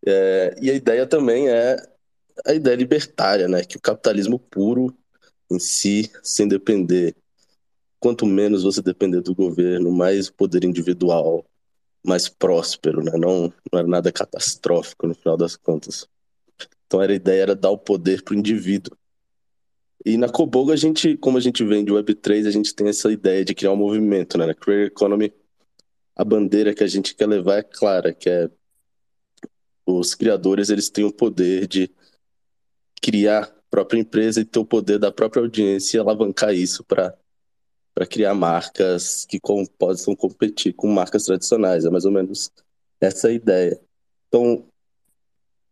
[0.06, 1.76] É, e a ideia também é
[2.46, 3.64] a ideia libertária, né?
[3.64, 4.96] Que o capitalismo puro
[5.52, 7.16] em si, sem depender,
[8.00, 11.46] quanto menos você depender do governo, mais poder individual,
[12.06, 13.12] mais próspero, né?
[13.18, 16.08] Não, não era nada catastrófico no final das contas.
[16.86, 18.96] Então a ideia era dar o poder para o indivíduo.
[20.06, 23.12] E na Cobogo a gente, como a gente vem de Web3, a gente tem essa
[23.12, 24.46] ideia de criar um movimento, né?
[24.46, 25.34] Na Creator Economy,
[26.16, 28.50] a bandeira que a gente quer levar é clara, que é
[29.86, 31.90] os criadores, eles têm o poder de
[33.02, 37.16] criar a própria empresa e ter o poder da própria audiência e alavancar isso para
[37.96, 41.86] para criar marcas que com, possam competir com marcas tradicionais.
[41.86, 42.52] É mais ou menos
[43.00, 43.80] essa a ideia.
[44.28, 44.66] Então,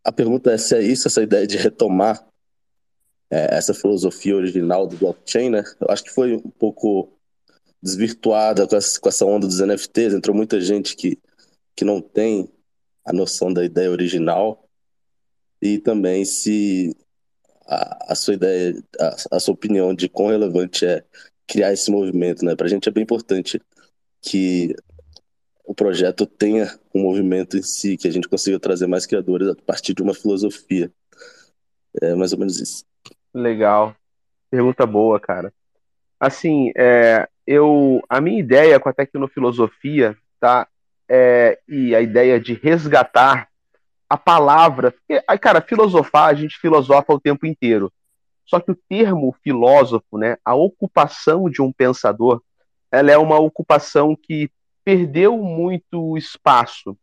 [0.04, 2.26] a pergunta é se é isso, essa ideia de retomar
[3.30, 5.64] é, essa filosofia original do blockchain, né?
[5.82, 7.12] Eu acho que foi um pouco
[7.82, 10.14] desvirtuada com essa, com essa onda dos NFTs.
[10.14, 11.20] Entrou muita gente que,
[11.76, 12.50] que não tem
[13.04, 14.64] a noção da ideia original
[15.62, 16.96] e também se
[17.66, 21.04] a, a sua ideia, a, a, sua opinião de quão relevante é
[21.54, 22.56] criar esse movimento, né?
[22.56, 23.62] Para a gente é bem importante
[24.20, 24.76] que
[25.64, 29.56] o projeto tenha um movimento em si, que a gente consiga trazer mais criadores a
[29.56, 30.92] partir de uma filosofia.
[32.02, 32.84] É mais ou menos isso.
[33.32, 33.96] Legal.
[34.50, 35.54] Pergunta boa, cara.
[36.20, 40.68] Assim, é, eu, a minha ideia com a tecnofilosofia, tá?
[41.08, 43.48] É, e a ideia de resgatar
[44.10, 44.92] a palavra.
[44.92, 47.94] Porque, cara, filosofar, a gente filosofa o tempo inteiro.
[48.46, 52.42] Só que o termo filósofo, né, a ocupação de um pensador,
[52.92, 54.50] ela é uma ocupação que
[54.84, 56.98] perdeu muito espaço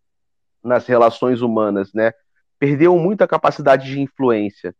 [0.62, 2.12] nas relações humanas, né?
[2.58, 4.74] Perdeu muito a capacidade de influência.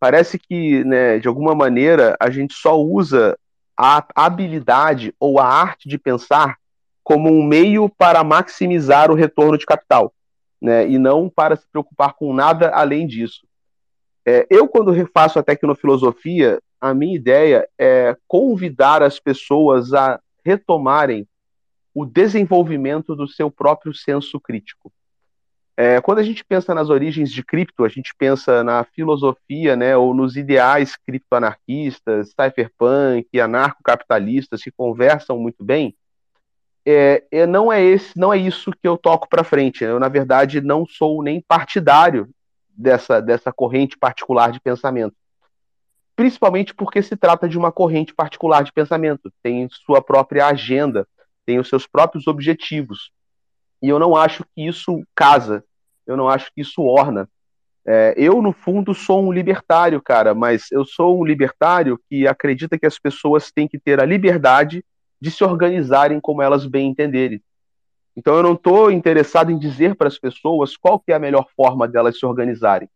[0.00, 3.38] Parece que, né, de alguma maneira, a gente só usa
[3.76, 6.56] a habilidade ou a arte de pensar
[7.04, 10.12] como um meio para maximizar o retorno de capital,
[10.60, 10.88] né?
[10.88, 13.46] E não para se preocupar com nada além disso.
[14.26, 21.28] É, eu, quando refaço a tecnofilosofia, a minha ideia é convidar as pessoas a retomarem
[21.94, 24.92] o desenvolvimento do seu próprio senso crítico.
[25.76, 29.96] É, quando a gente pensa nas origens de cripto, a gente pensa na filosofia, né,
[29.96, 35.94] ou nos ideais criptoanarquistas, cypherpunk, anarcocapitalistas que conversam muito bem.
[36.84, 39.84] É, é, não é esse, não é isso que eu toco para frente.
[39.84, 42.28] Eu na verdade não sou nem partidário
[42.76, 45.14] dessa dessa corrente particular de pensamento.
[46.14, 51.06] Principalmente porque se trata de uma corrente particular de pensamento, tem sua própria agenda,
[51.44, 53.10] tem os seus próprios objetivos.
[53.82, 55.62] E eu não acho que isso casa,
[56.06, 57.28] eu não acho que isso orna.
[57.88, 62.76] É, eu, no fundo, sou um libertário, cara, mas eu sou um libertário que acredita
[62.76, 64.84] que as pessoas têm que ter a liberdade
[65.20, 67.40] de se organizarem como elas bem entenderem.
[68.16, 71.46] Então eu não estou interessado em dizer para as pessoas qual que é a melhor
[71.54, 72.88] forma delas se organizarem,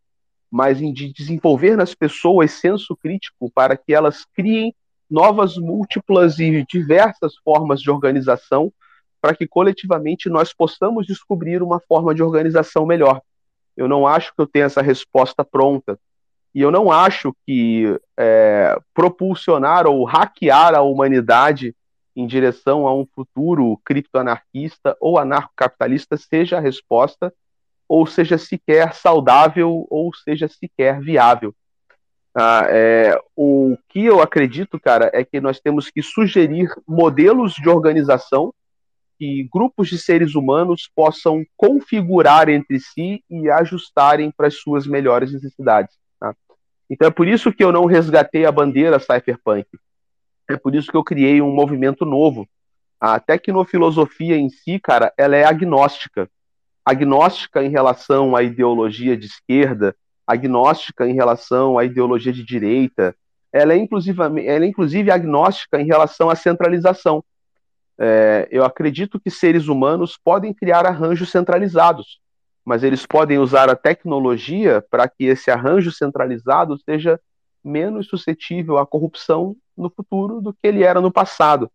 [0.50, 4.74] mas em desenvolver nas pessoas senso crítico para que elas criem
[5.11, 8.72] novas, múltiplas e diversas formas de organização
[9.20, 13.20] para que coletivamente nós possamos descobrir uma forma de organização melhor.
[13.76, 15.98] Eu não acho que eu tenha essa resposta pronta.
[16.54, 21.74] E eu não acho que é, propulsionar ou hackear a humanidade
[22.20, 27.33] em direção a um futuro criptoanarquista ou anarcocapitalista seja a resposta,
[27.88, 31.54] ou seja sequer saudável, ou seja sequer viável.
[32.35, 37.68] Ah, é, o que eu acredito, cara, é que nós temos que sugerir modelos de
[37.68, 38.54] organização
[39.18, 45.33] que grupos de seres humanos possam configurar entre si e ajustarem para as suas melhores
[45.33, 45.94] necessidades.
[46.18, 46.35] Tá?
[46.88, 49.66] Então é por isso que eu não resgatei a bandeira cypherpunk.
[50.51, 52.49] É por isso que eu criei um movimento novo.
[53.01, 56.29] A tecnofilosofia em si, cara, ela é agnóstica.
[56.85, 59.95] Agnóstica em relação à ideologia de esquerda,
[60.27, 63.15] agnóstica em relação à ideologia de direita,
[63.53, 67.25] ela é inclusive, ela é inclusive agnóstica em relação à centralização.
[67.99, 72.21] É, eu acredito que seres humanos podem criar arranjos centralizados,
[72.65, 77.21] mas eles podem usar a tecnologia para que esse arranjo centralizado seja
[77.62, 81.70] menos suscetível à corrupção no futuro do que ele era no passado.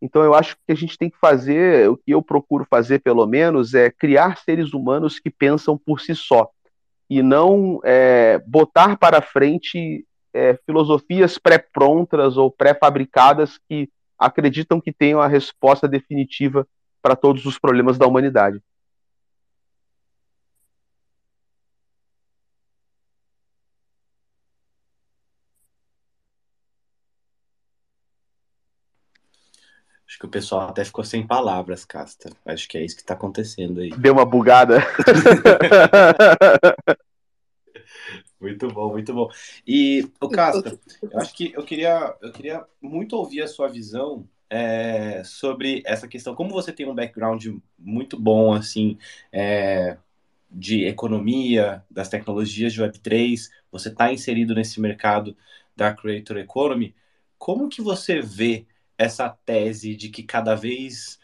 [0.00, 3.26] Então eu acho que a gente tem que fazer, o que eu procuro fazer pelo
[3.26, 6.50] menos, é criar seres humanos que pensam por si só
[7.08, 15.20] e não é, botar para frente é, filosofias pré-prontas ou pré-fabricadas que acreditam que tenham
[15.20, 16.66] a resposta definitiva
[17.00, 18.60] para todos os problemas da humanidade.
[30.16, 32.30] Acho que o pessoal até ficou sem palavras, Casta.
[32.46, 33.90] Acho que é isso que está acontecendo aí.
[33.90, 34.78] Deu uma bugada.
[38.40, 39.28] muito bom, muito bom.
[39.66, 44.26] E, o Casta, eu acho que eu queria, eu queria muito ouvir a sua visão
[44.48, 46.34] é, sobre essa questão.
[46.34, 47.48] Como você tem um background
[47.78, 48.96] muito bom, assim,
[49.30, 49.98] é,
[50.50, 55.36] de economia, das tecnologias de Web3, você está inserido nesse mercado
[55.76, 56.94] da Creator Economy,
[57.36, 58.66] como que você vê
[58.98, 61.18] essa tese de que cada vez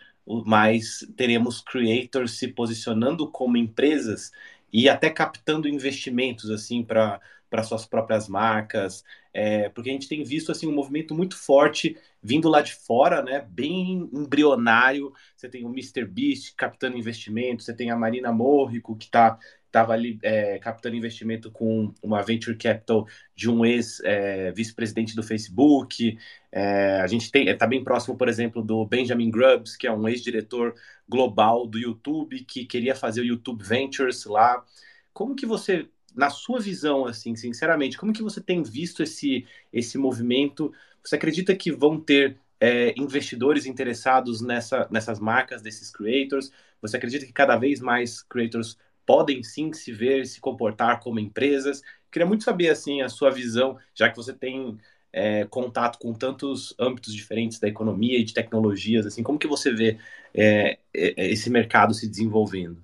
[0.46, 4.30] mais teremos creators se posicionando como empresas
[4.72, 10.24] e até captando investimentos assim para para suas próprias marcas, é, porque a gente tem
[10.24, 13.46] visto assim um movimento muito forte vindo lá de fora, né?
[13.46, 15.12] Bem embrionário.
[15.37, 16.06] Você tem o Mr.
[16.06, 19.38] Beast captando investimentos, você tem a Marina Morrico que está
[19.72, 26.18] estava ali é, captando investimento com uma venture capital de um ex-vice-presidente é, do Facebook.
[26.53, 30.74] É, a gente está bem próximo, por exemplo, do Benjamin Grubbs, que é um ex-diretor
[31.09, 34.62] global do YouTube, que queria fazer o YouTube Ventures lá.
[35.11, 39.97] Como que você, na sua visão, assim, sinceramente, como que você tem visto esse, esse
[39.97, 40.70] movimento?
[41.03, 46.53] Você acredita que vão ter é, investidores interessados nessa, nessas marcas desses creators?
[46.82, 48.76] Você acredita que cada vez mais creators
[49.07, 51.82] podem sim se ver, se comportar como empresas.
[52.11, 54.78] Queria muito saber assim a sua visão, já que você tem
[55.12, 59.72] é, contato com tantos âmbitos diferentes da economia e de tecnologias, assim, como que você
[59.72, 59.98] vê
[60.34, 62.82] é, é esse mercado se desenvolvendo?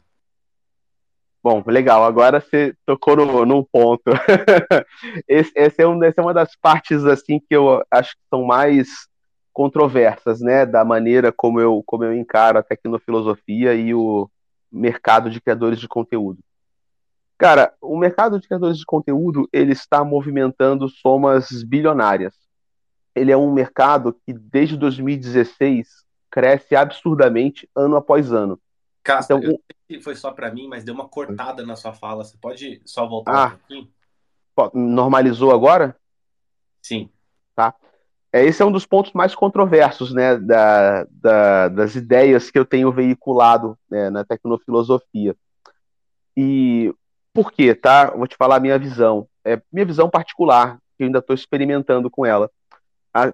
[1.43, 2.05] Bom, legal.
[2.05, 4.03] Agora você tocou no, num ponto.
[5.27, 8.45] esse, esse é um, essa é uma das partes assim que eu acho que são
[8.45, 8.89] mais
[9.53, 14.31] controversas, né, da maneira como eu como eu encaro a tecnofilosofia e o
[14.71, 16.39] mercado de criadores de conteúdo.
[17.37, 22.35] Cara, o mercado de criadores de conteúdo ele está movimentando somas bilionárias.
[23.15, 28.61] Ele é um mercado que desde 2016 cresce absurdamente ano após ano.
[29.03, 31.93] Castro, então, eu sei que foi só para mim, mas deu uma cortada na sua
[31.93, 32.25] fala.
[32.25, 33.89] Você pode só voltar ah, um pouquinho?
[34.75, 35.97] Normalizou agora?
[36.83, 37.09] Sim.
[37.55, 37.75] Tá.
[38.33, 42.65] É, esse é um dos pontos mais controversos né, da, da, das ideias que eu
[42.65, 45.35] tenho veiculado né, na tecnofilosofia.
[46.37, 46.95] E
[47.33, 48.11] por quê, tá?
[48.11, 49.27] Vou te falar a minha visão.
[49.45, 52.51] É minha visão particular, que eu ainda estou experimentando com ela.
[53.15, 53.33] A,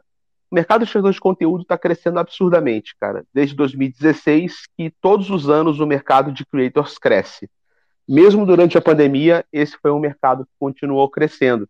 [0.51, 3.25] o mercado de criadores de conteúdo está crescendo absurdamente, cara.
[3.35, 7.51] Desde 2016, que todos os anos o mercado de creators cresce.
[8.07, 11.69] Mesmo durante a pandemia, esse foi um mercado que continuou crescendo.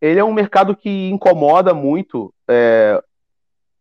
[0.00, 3.02] Ele é um mercado que incomoda muito é,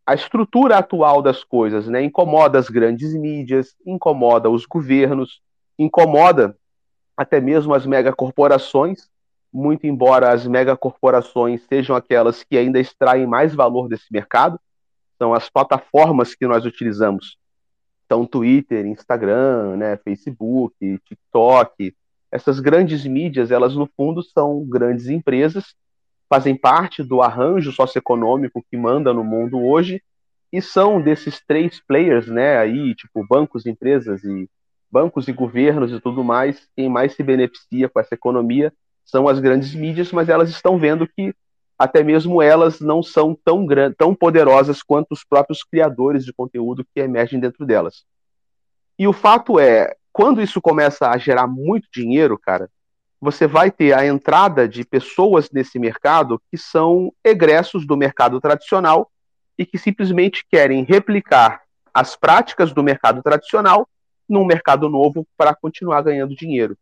[0.05, 2.01] a estrutura atual das coisas, né?
[2.01, 5.41] Incomoda as grandes mídias, incomoda os governos,
[5.77, 6.55] incomoda
[7.15, 9.09] até mesmo as megacorporações,
[9.51, 14.59] muito embora as megacorporações sejam aquelas que ainda extraem mais valor desse mercado,
[15.17, 17.37] são as plataformas que nós utilizamos.
[18.05, 21.93] Então, Twitter, Instagram, né, Facebook, TikTok,
[22.31, 25.75] essas grandes mídias, elas no fundo são grandes empresas,
[26.29, 30.01] fazem parte do arranjo socioeconômico que manda no mundo hoje,
[30.51, 34.49] e são desses três players, né, aí, tipo bancos, empresas e
[34.89, 38.73] bancos e governos e tudo mais, quem mais se beneficia com essa economia
[39.05, 41.33] são as grandes mídias, mas elas estão vendo que
[41.77, 43.65] até mesmo elas não são tão,
[43.97, 48.03] tão poderosas quanto os próprios criadores de conteúdo que emergem dentro delas.
[48.97, 52.69] E o fato é, quando isso começa a gerar muito dinheiro, cara,
[53.19, 59.09] você vai ter a entrada de pessoas nesse mercado que são egressos do mercado tradicional
[59.57, 61.61] e que simplesmente querem replicar
[61.93, 63.87] as práticas do mercado tradicional
[64.29, 66.77] num mercado novo para continuar ganhando dinheiro.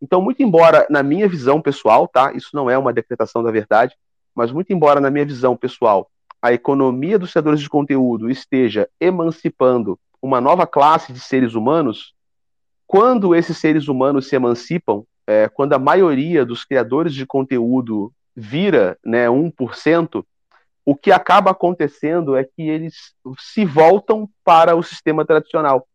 [0.00, 2.32] Então, muito embora, na minha visão pessoal, tá?
[2.32, 3.94] Isso não é uma decretação da verdade,
[4.34, 6.10] mas muito embora, na minha visão pessoal,
[6.40, 12.14] a economia dos criadores de conteúdo esteja emancipando uma nova classe de seres humanos,
[12.86, 18.98] quando esses seres humanos se emancipam, é, quando a maioria dos criadores de conteúdo vira
[19.04, 20.24] né, 1%,
[20.86, 25.86] o que acaba acontecendo é que eles se voltam para o sistema tradicional.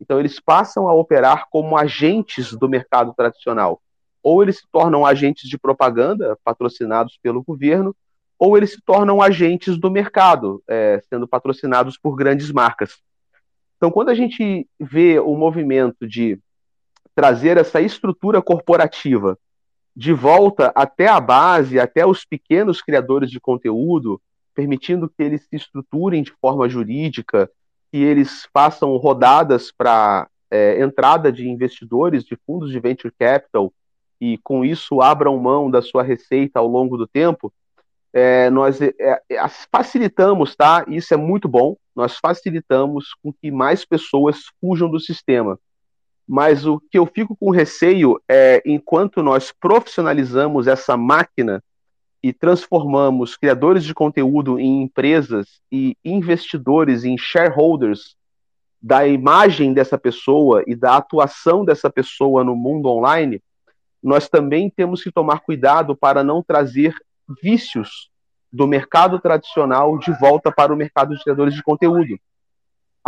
[0.00, 3.82] Então, eles passam a operar como agentes do mercado tradicional.
[4.22, 7.94] Ou eles se tornam agentes de propaganda, patrocinados pelo governo,
[8.38, 12.96] ou eles se tornam agentes do mercado, é, sendo patrocinados por grandes marcas.
[13.76, 16.40] Então, quando a gente vê o movimento de
[17.18, 19.36] trazer essa estrutura corporativa
[19.96, 24.22] de volta até a base, até os pequenos criadores de conteúdo,
[24.54, 27.50] permitindo que eles se estruturem de forma jurídica,
[27.90, 33.72] que eles façam rodadas para é, entrada de investidores, de fundos de venture capital,
[34.20, 37.52] e com isso abram mão da sua receita ao longo do tempo,
[38.12, 40.84] é, nós é, é facilitamos, tá?
[40.86, 41.76] Isso é muito bom.
[41.96, 45.58] Nós facilitamos com que mais pessoas fujam do sistema.
[46.28, 51.64] Mas o que eu fico com receio é, enquanto nós profissionalizamos essa máquina
[52.22, 58.16] e transformamos criadores de conteúdo em empresas e investidores em shareholders
[58.80, 63.42] da imagem dessa pessoa e da atuação dessa pessoa no mundo online,
[64.02, 66.94] nós também temos que tomar cuidado para não trazer
[67.42, 68.10] vícios
[68.52, 72.18] do mercado tradicional de volta para o mercado de criadores de conteúdo.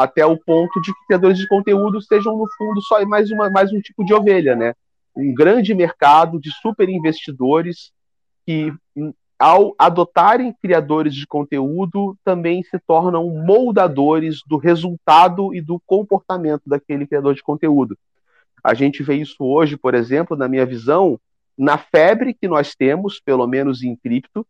[0.00, 3.70] Até o ponto de que criadores de conteúdo sejam, no fundo, só mais, uma, mais
[3.70, 4.72] um tipo de ovelha, né?
[5.14, 7.92] Um grande mercado de super investidores
[8.46, 8.72] que,
[9.38, 17.06] ao adotarem criadores de conteúdo, também se tornam moldadores do resultado e do comportamento daquele
[17.06, 17.94] criador de conteúdo.
[18.64, 21.20] A gente vê isso hoje, por exemplo, na minha visão,
[21.58, 24.46] na febre que nós temos, pelo menos em cripto,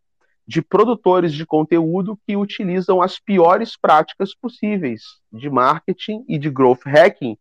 [0.50, 6.84] de produtores de conteúdo que utilizam as piores práticas possíveis de marketing e de growth
[6.84, 7.38] hacking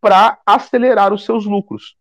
[0.00, 1.96] para acelerar os seus lucros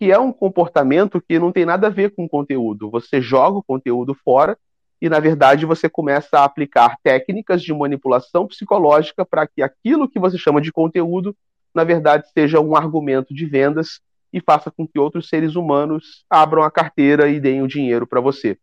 [0.00, 2.90] que é um comportamento que não tem nada a ver com conteúdo.
[2.90, 4.56] Você joga o conteúdo fora
[4.98, 10.18] e, na verdade, você começa a aplicar técnicas de manipulação psicológica para que aquilo que
[10.18, 11.36] você chama de conteúdo,
[11.74, 14.00] na verdade, seja um argumento de vendas
[14.32, 18.22] e faça com que outros seres humanos abram a carteira e deem o dinheiro para
[18.22, 18.58] você.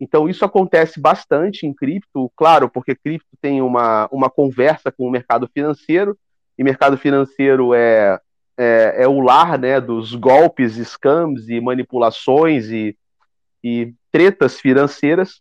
[0.00, 5.10] Então, isso acontece bastante em cripto, claro, porque cripto tem uma, uma conversa com o
[5.10, 6.16] mercado financeiro,
[6.56, 8.20] e mercado financeiro é
[8.58, 12.98] é, é, o lar né, dos golpes, scams e manipulações e,
[13.62, 15.40] e tretas financeiras,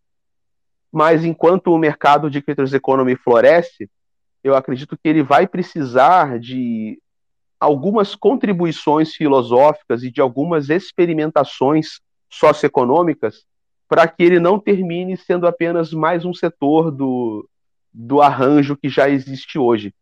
[0.91, 3.89] mas enquanto o mercado de creators economy floresce,
[4.43, 7.01] eu acredito que ele vai precisar de
[7.59, 11.99] algumas contribuições filosóficas e de algumas experimentações
[12.29, 13.45] socioeconômicas
[13.87, 17.47] para que ele não termine sendo apenas mais um setor do,
[17.93, 19.93] do arranjo que já existe hoje.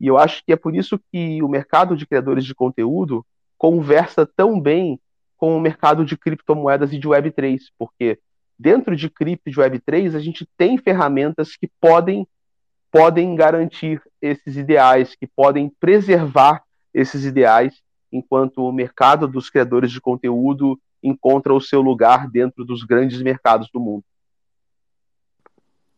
[0.00, 3.24] E eu acho que é por isso que o mercado de criadores de conteúdo
[3.56, 4.98] conversa tão bem
[5.36, 8.18] com o mercado de criptomoedas e de Web3, porque
[8.58, 12.26] dentro de cripto e de Web3 a gente tem ferramentas que podem
[12.90, 16.62] podem garantir esses ideais, que podem preservar
[16.94, 17.82] esses ideais,
[18.12, 23.68] enquanto o mercado dos criadores de conteúdo encontra o seu lugar dentro dos grandes mercados
[23.72, 24.04] do mundo.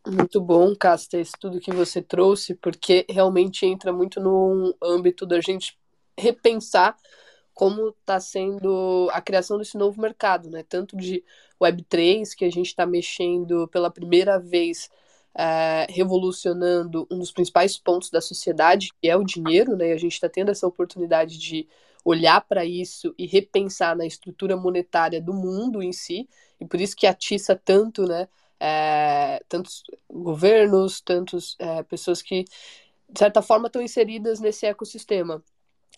[0.06, 5.40] Muito bom, Casta, esse tudo que você trouxe, porque realmente entra muito no âmbito da
[5.40, 5.78] gente
[6.16, 6.96] repensar
[7.52, 10.62] como está sendo a criação desse novo mercado, né?
[10.68, 11.24] Tanto de
[11.60, 14.90] Web3, que a gente está mexendo pela primeira vez
[15.34, 19.88] é, revolucionando um dos principais pontos da sociedade, que é o dinheiro, né?
[19.88, 21.66] E a gente está tendo essa oportunidade de
[22.06, 26.28] olhar para isso e repensar na estrutura monetária do mundo em si,
[26.60, 28.28] e por isso que atiça tanto, né?
[28.60, 32.44] É, tantos governos, tantas é, pessoas que,
[33.10, 35.42] de certa forma, estão inseridas nesse ecossistema.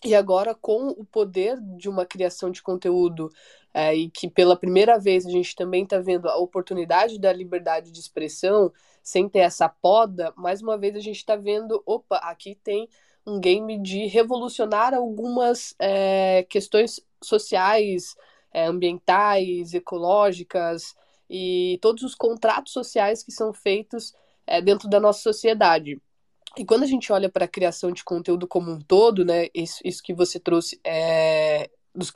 [0.03, 3.31] E agora, com o poder de uma criação de conteúdo,
[3.71, 7.91] é, e que pela primeira vez a gente também está vendo a oportunidade da liberdade
[7.91, 12.55] de expressão, sem ter essa poda, mais uma vez a gente está vendo, opa, aqui
[12.63, 12.89] tem
[13.25, 18.15] um game de revolucionar algumas é, questões sociais,
[18.51, 20.95] é, ambientais, ecológicas
[21.29, 24.13] e todos os contratos sociais que são feitos
[24.47, 26.01] é, dentro da nossa sociedade.
[26.57, 29.79] E quando a gente olha para a criação de conteúdo como um todo, né, isso,
[29.85, 31.69] isso que você trouxe, é,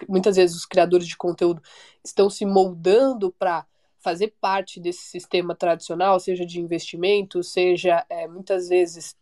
[0.07, 1.61] muitas vezes os criadores de conteúdo
[2.03, 3.65] estão se moldando para
[3.99, 9.15] fazer parte desse sistema tradicional, seja de investimento, seja é, muitas vezes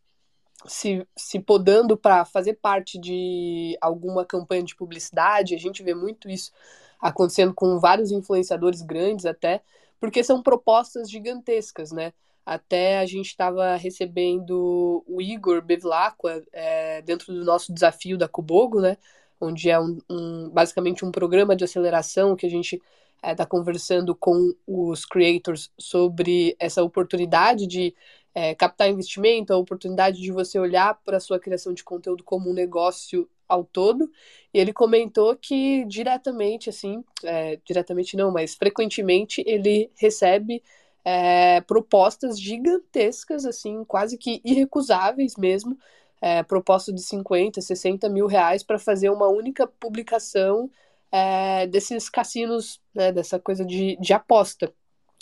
[0.65, 6.29] se, se podando para fazer parte de alguma campanha de publicidade, a gente vê muito
[6.29, 6.51] isso
[6.99, 9.61] acontecendo com vários influenciadores grandes até,
[9.99, 12.13] porque são propostas gigantescas, né?
[12.45, 18.81] Até a gente estava recebendo o Igor Bevilacqua é, dentro do nosso desafio da Cubogo,
[18.81, 18.97] né?
[19.39, 23.45] Onde é um, um, basicamente um programa de aceleração que a gente está é, tá
[23.45, 27.93] conversando com os creators sobre essa oportunidade de
[28.33, 32.49] é, captar investimento, a oportunidade de você olhar para a sua criação de conteúdo como
[32.49, 34.09] um negócio ao todo.
[34.53, 40.63] E ele comentou que diretamente, assim, é, diretamente não, mas frequentemente ele recebe
[41.03, 45.77] é, propostas gigantescas, assim, quase que irrecusáveis mesmo,
[46.21, 50.69] é, proposta de 50, 60 mil reais para fazer uma única publicação
[51.11, 54.73] é, desses cassinos, né, dessa coisa de, de aposta.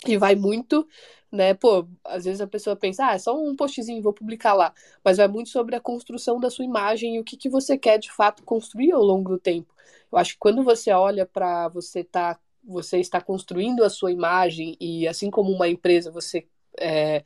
[0.06, 0.86] E vai muito,
[1.30, 4.72] né, pô, às vezes a pessoa pensa, ah, é só um postzinho, vou publicar lá.
[5.04, 7.98] Mas vai muito sobre a construção da sua imagem e o que, que você quer
[7.98, 9.74] de fato construir ao longo do tempo.
[10.10, 14.76] Eu acho que quando você olha para você tá, você está construindo a sua imagem
[14.80, 16.46] e assim como uma empresa você
[16.78, 17.22] é,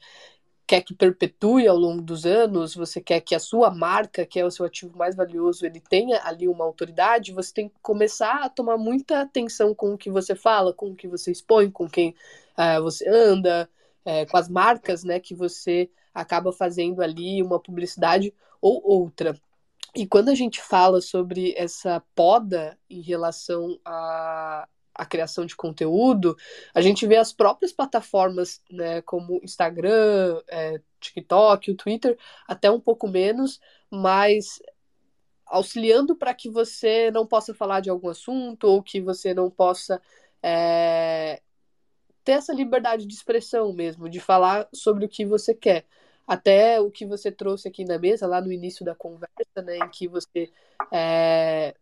[0.67, 4.45] quer que perpetue ao longo dos anos, você quer que a sua marca, que é
[4.45, 8.49] o seu ativo mais valioso, ele tenha ali uma autoridade, você tem que começar a
[8.49, 12.15] tomar muita atenção com o que você fala, com o que você expõe, com quem
[12.59, 13.69] uh, você anda,
[14.05, 19.39] uh, com as marcas, né, que você acaba fazendo ali uma publicidade ou outra.
[19.95, 26.37] E quando a gente fala sobre essa poda em relação a, a criação de conteúdo,
[26.75, 32.81] a gente vê as próprias plataformas, né, como Instagram, é, TikTok, o Twitter, até um
[32.81, 34.61] pouco menos, mas
[35.47, 40.01] auxiliando para que você não possa falar de algum assunto ou que você não possa
[40.43, 41.41] é,
[42.25, 45.85] ter essa liberdade de expressão mesmo, de falar sobre o que você quer.
[46.27, 49.89] Até o que você trouxe aqui na mesa, lá no início da conversa, né, em
[49.91, 50.51] que você
[50.91, 51.75] é,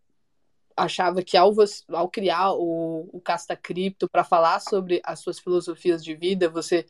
[0.75, 1.53] achava que ao,
[1.89, 6.85] ao criar o, o Casta Cripto para falar sobre as suas filosofias de vida, você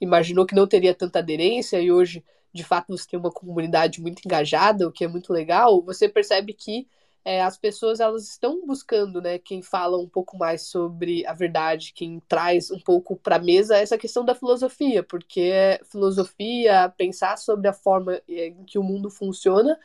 [0.00, 4.22] imaginou que não teria tanta aderência e hoje, de fato, você tem uma comunidade muito
[4.24, 6.86] engajada, o que é muito legal, você percebe que
[7.24, 11.92] é, as pessoas elas estão buscando, né, quem fala um pouco mais sobre a verdade,
[11.94, 17.72] quem traz um pouco para mesa essa questão da filosofia, porque filosofia, pensar sobre a
[17.72, 19.78] forma é, em que o mundo funciona,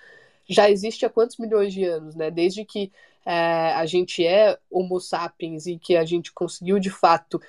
[0.50, 2.32] já existe há quantos milhões de anos, né?
[2.32, 2.92] Desde que
[3.26, 7.42] é, a gente é Homo sapiens e que a gente conseguiu de fato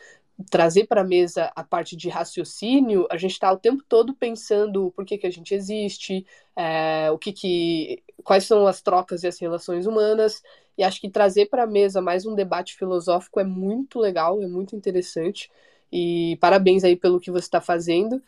[0.51, 4.93] trazer para a mesa a parte de raciocínio, a gente está o tempo todo pensando
[4.95, 6.25] por que, que a gente existe,
[6.57, 10.43] é, o que, que quais são as trocas e as relações humanas.
[10.77, 14.47] E acho que trazer para a mesa mais um debate filosófico é muito legal, é
[14.47, 15.51] muito interessante.
[15.93, 18.23] E parabéns aí pelo que você está fazendo.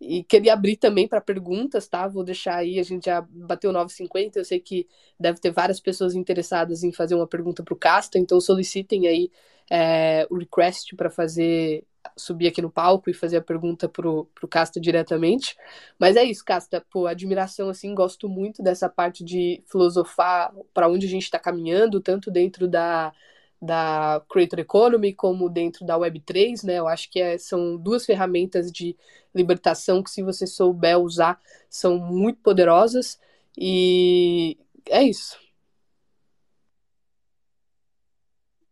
[0.00, 2.06] E queria abrir também para perguntas, tá?
[2.06, 4.36] Vou deixar aí, a gente já bateu 9,50.
[4.36, 4.86] Eu sei que
[5.18, 9.30] deve ter várias pessoas interessadas em fazer uma pergunta para o Casta, então solicitem aí
[9.70, 11.84] é, o request para fazer
[12.16, 15.56] subir aqui no palco e fazer a pergunta pro, pro Casta diretamente.
[15.98, 21.06] Mas é isso, Casta, pô, admiração, assim, gosto muito dessa parte de filosofar para onde
[21.06, 23.12] a gente está caminhando, tanto dentro da,
[23.60, 26.78] da Creator Economy como dentro da Web3, né?
[26.78, 28.96] Eu acho que é, são duas ferramentas de
[29.34, 33.20] libertação que, se você souber usar, são muito poderosas.
[33.56, 34.56] E
[34.88, 35.38] é isso.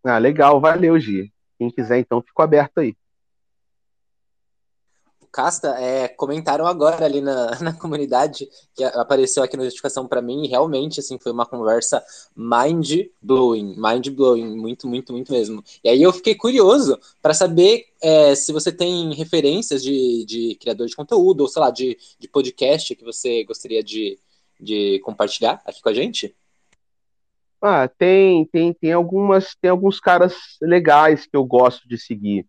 [0.04, 1.32] Ah, legal, valeu, Gi.
[1.58, 2.96] Quem quiser, então, fico aberto aí.
[5.36, 10.44] Casta, é, comentaram agora ali na, na comunidade que apareceu aqui na notificação para mim
[10.44, 12.02] e realmente assim foi uma conversa
[12.34, 15.62] mind blowing, mind blowing, muito, muito, muito mesmo.
[15.84, 20.86] E aí eu fiquei curioso para saber é, se você tem referências de, de criador
[20.86, 24.18] de conteúdo ou sei lá de, de podcast que você gostaria de,
[24.58, 26.34] de compartilhar aqui com a gente.
[27.60, 32.46] Ah, tem, tem, tem algumas, tem alguns caras legais que eu gosto de seguir.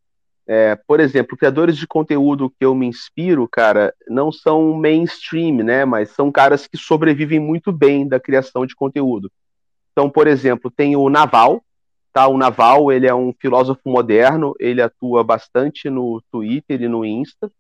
[0.50, 5.84] É, por exemplo, criadores de conteúdo que eu me inspiro, cara, não são mainstream, né?
[5.84, 9.30] Mas são caras que sobrevivem muito bem da criação de conteúdo.
[9.92, 11.62] Então, por exemplo, tem o Naval,
[12.14, 12.28] tá?
[12.28, 17.52] O Naval, ele é um filósofo moderno, ele atua bastante no Twitter e no Insta.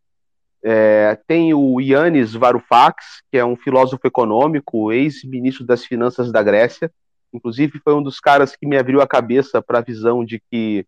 [0.63, 6.89] É, tem o Yannis Varoufakis, que é um filósofo econômico, ex-ministro das Finanças da Grécia.
[7.33, 10.85] Inclusive, foi um dos caras que me abriu a cabeça para a visão de que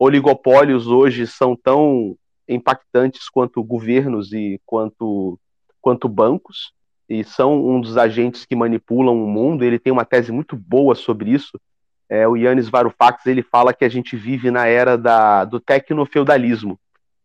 [0.00, 2.16] oligopólios hoje são tão
[2.48, 5.38] impactantes quanto governos e quanto,
[5.80, 6.72] quanto bancos,
[7.06, 9.62] e são um dos agentes que manipulam o mundo.
[9.62, 11.60] Ele tem uma tese muito boa sobre isso.
[12.08, 16.80] É, o Yannis Varoufakis ele fala que a gente vive na era da, do tecnofeudalismo.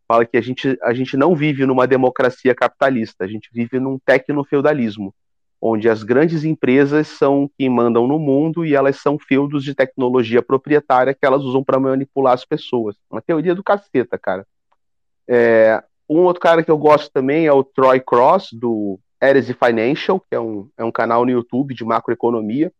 [0.06, 3.98] Fala que a gente, a gente não vive numa democracia capitalista, a gente vive num
[4.04, 5.12] tecnofeudalismo
[5.60, 10.42] onde as grandes empresas são quem mandam no mundo e elas são feudos de tecnologia
[10.42, 12.96] proprietária que elas usam para manipular as pessoas.
[13.10, 14.46] Uma teoria do caceta, cara.
[15.28, 20.20] É, um outro cara que eu gosto também é o Troy Cross, do Heresy Financial,
[20.20, 22.72] que é um, é um canal no YouTube de macroeconomia,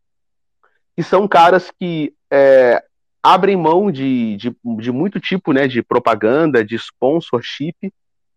[0.94, 2.82] que são caras que é,
[3.22, 7.92] abrem mão de, de, de muito tipo né, de propaganda, de sponsorship,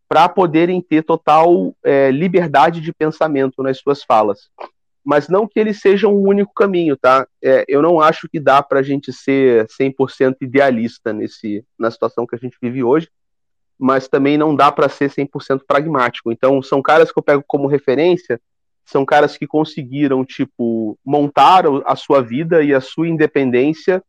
[0.10, 4.50] para poderem ter total é, liberdade de pensamento nas suas falas.
[5.06, 7.28] Mas não que eles sejam o único caminho, tá?
[7.42, 12.26] É, eu não acho que dá para a gente ser 100% idealista nesse, na situação
[12.26, 13.08] que a gente vive hoje,
[13.78, 16.32] mas também não dá para ser 100% pragmático.
[16.32, 18.42] Então, são caras que eu pego como referência,
[18.84, 24.04] são caras que conseguiram, tipo, montar a sua vida e a sua independência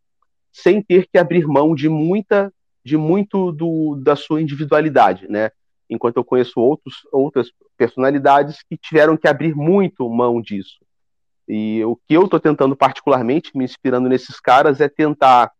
[0.50, 2.50] sem ter que abrir mão de muita
[2.82, 5.50] de muito do, da sua individualidade, né?
[5.90, 10.78] Enquanto eu conheço outros, outras personalidades que tiveram que abrir muito mão disso.
[11.48, 15.50] E o que eu estou tentando particularmente, me inspirando nesses caras, é tentar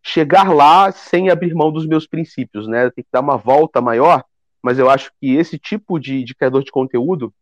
[0.00, 2.88] chegar lá sem abrir mão dos meus princípios, né?
[2.90, 4.24] Tem que dar uma volta maior,
[4.62, 7.34] mas eu acho que esse tipo de, de criador de conteúdo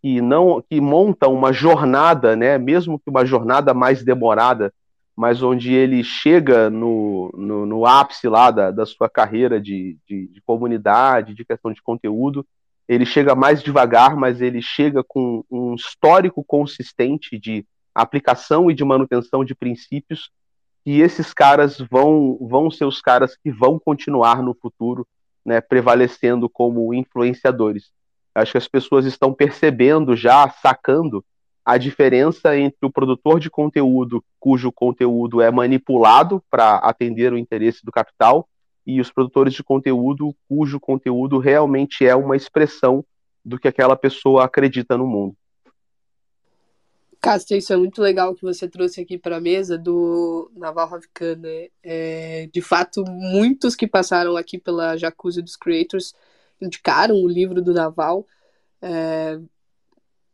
[0.00, 2.56] que não que monta uma jornada, né?
[2.56, 4.72] Mesmo que uma jornada mais demorada,
[5.20, 10.28] mas onde ele chega no, no, no ápice lá da, da sua carreira de, de,
[10.28, 12.42] de, comunidade, de questão de conteúdo.
[12.88, 18.82] Ele chega mais devagar, mas ele chega com um histórico consistente de aplicação e de
[18.82, 20.30] manutenção de princípios,
[20.86, 25.06] e esses caras vão, vão ser os caras que vão continuar no futuro
[25.44, 27.90] né, prevalecendo como influenciadores.
[28.34, 31.22] Acho que as pessoas estão percebendo já, sacando
[31.70, 37.84] a diferença entre o produtor de conteúdo, cujo conteúdo é manipulado para atender o interesse
[37.84, 38.48] do capital,
[38.84, 43.04] e os produtores de conteúdo, cujo conteúdo realmente é uma expressão
[43.44, 45.36] do que aquela pessoa acredita no mundo.
[47.20, 51.38] Cássia, isso é muito legal que você trouxe aqui para a mesa do Naval Ravikant.
[51.38, 51.68] Né?
[51.84, 56.14] É, de fato, muitos que passaram aqui pela Jacuzzi dos Creators
[56.60, 58.26] indicaram o livro do Naval.
[58.82, 59.38] É,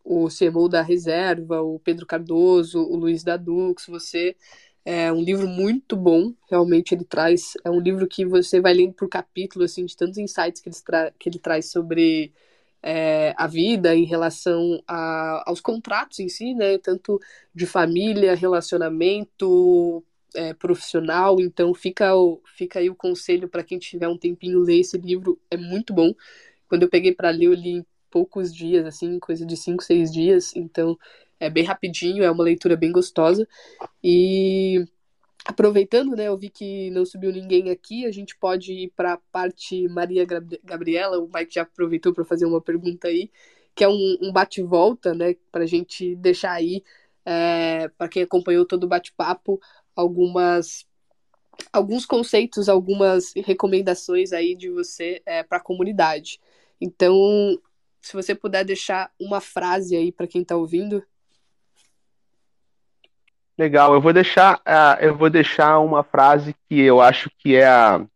[0.06, 4.36] o CMO da Reserva, o Pedro Cardoso, o Luiz Dadux, você
[4.84, 8.94] é um livro muito bom, realmente ele traz, é um livro que você vai lendo
[8.94, 10.76] por capítulo, assim, de tantos insights que ele,
[11.18, 12.32] que ele traz sobre
[12.80, 17.20] é, a vida em relação a, aos contratos em si, né, tanto
[17.52, 20.04] de família, relacionamento,
[20.36, 24.80] é, profissional, então fica, o, fica aí o conselho para quem tiver um tempinho ler
[24.80, 26.12] esse livro, é muito bom.
[26.68, 27.84] Quando eu peguei para ler, eu li
[28.16, 30.54] poucos dias, assim, coisa de cinco, seis dias.
[30.56, 30.98] Então,
[31.40, 33.46] É bem rapidinho, é uma leitura bem gostosa.
[34.02, 34.86] E
[35.46, 39.18] aproveitando, né, eu vi que não subiu ninguém aqui, a gente pode ir para a
[39.32, 40.26] parte Maria
[40.64, 43.30] Gabriela, o Mike já aproveitou para fazer uma pergunta aí,
[43.74, 46.82] que é um, um bate-volta, né, para a gente deixar aí,
[47.24, 49.60] é, para quem acompanhou todo o bate-papo,
[49.94, 50.86] algumas
[51.72, 56.40] alguns conceitos, algumas recomendações aí de você é, para a comunidade.
[56.80, 57.58] Então,
[58.06, 61.02] se você puder deixar uma frase aí para quem está ouvindo.
[63.58, 67.66] Legal, eu vou deixar, uh, eu vou deixar uma frase que eu acho que é
[67.66, 68.06] a,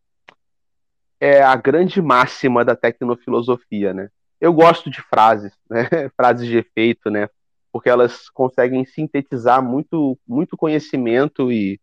[1.18, 4.10] é a grande máxima da tecnofilosofia, né?
[4.40, 5.88] Eu gosto de frases, né?
[6.16, 7.28] frases de efeito, né?
[7.72, 11.80] Porque elas conseguem sintetizar muito, muito conhecimento e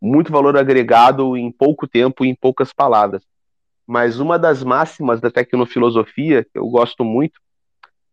[0.00, 3.22] muito valor agregado em pouco tempo e em poucas palavras.
[3.86, 7.38] Mas uma das máximas da tecnofilosofia, que eu gosto muito,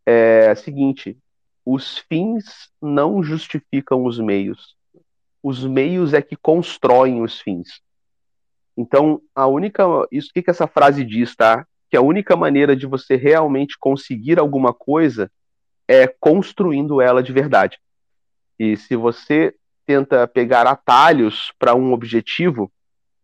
[0.08, 1.18] é a seguinte:
[1.66, 4.76] os fins não justificam os meios.
[5.44, 7.82] Os meios é que constroem os fins.
[8.76, 9.84] Então, a única.
[10.10, 11.68] Isso que, que essa frase diz, tá?
[11.90, 15.30] Que a única maneira de você realmente conseguir alguma coisa
[15.88, 17.78] é construindo ela de verdade.
[18.58, 19.54] E se você
[19.86, 22.72] tenta pegar atalhos para um objetivo,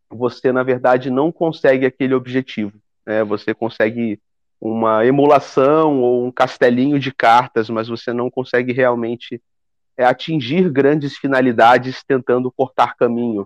[0.09, 2.73] você na verdade não consegue aquele objetivo.
[3.05, 3.23] Né?
[3.23, 4.19] Você consegue
[4.65, 9.41] uma emulação ou um castelinho de cartas, mas você não consegue realmente
[9.97, 13.45] é, atingir grandes finalidades tentando cortar caminho.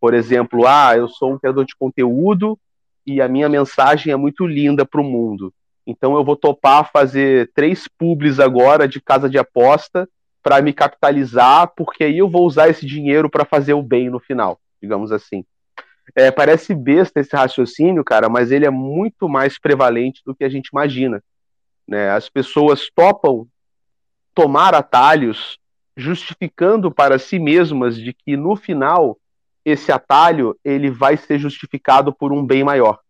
[0.00, 2.58] Por exemplo, ah, eu sou um criador de conteúdo
[3.06, 5.54] e a minha mensagem é muito linda para o mundo.
[5.86, 10.08] Então eu vou topar fazer três publis agora de casa de aposta
[10.42, 14.18] para me capitalizar, porque aí eu vou usar esse dinheiro para fazer o bem no
[14.18, 15.44] final, digamos assim.
[16.14, 20.48] É, parece besta esse raciocínio, cara, mas ele é muito mais prevalente do que a
[20.48, 21.22] gente imagina.
[21.86, 22.10] Né?
[22.10, 23.46] As pessoas topam
[24.34, 25.58] tomar atalhos,
[25.96, 29.18] justificando para si mesmas de que no final
[29.64, 33.00] esse atalho ele vai ser justificado por um bem maior.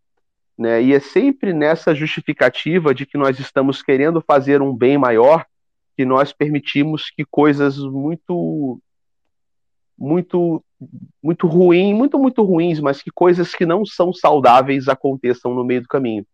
[0.57, 0.83] Né?
[0.83, 5.45] E é sempre nessa justificativa de que nós estamos querendo fazer um bem maior
[5.97, 8.81] que nós permitimos que coisas muito
[9.99, 10.63] muito
[11.23, 15.83] muito ruim, muito muito ruins, mas que coisas que não são saudáveis aconteçam no meio
[15.83, 16.27] do caminho.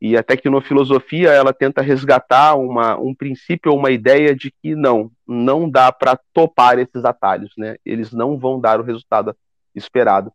[0.00, 5.10] E a tecnofilosofia ela tenta resgatar uma, um princípio ou uma ideia de que não,
[5.26, 7.76] não dá para topar esses atalhos, né?
[7.84, 9.36] Eles não vão dar o resultado
[9.74, 10.32] esperado.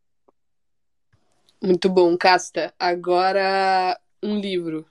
[1.64, 2.72] Muito bom, Casta.
[2.78, 4.86] Agora um livro.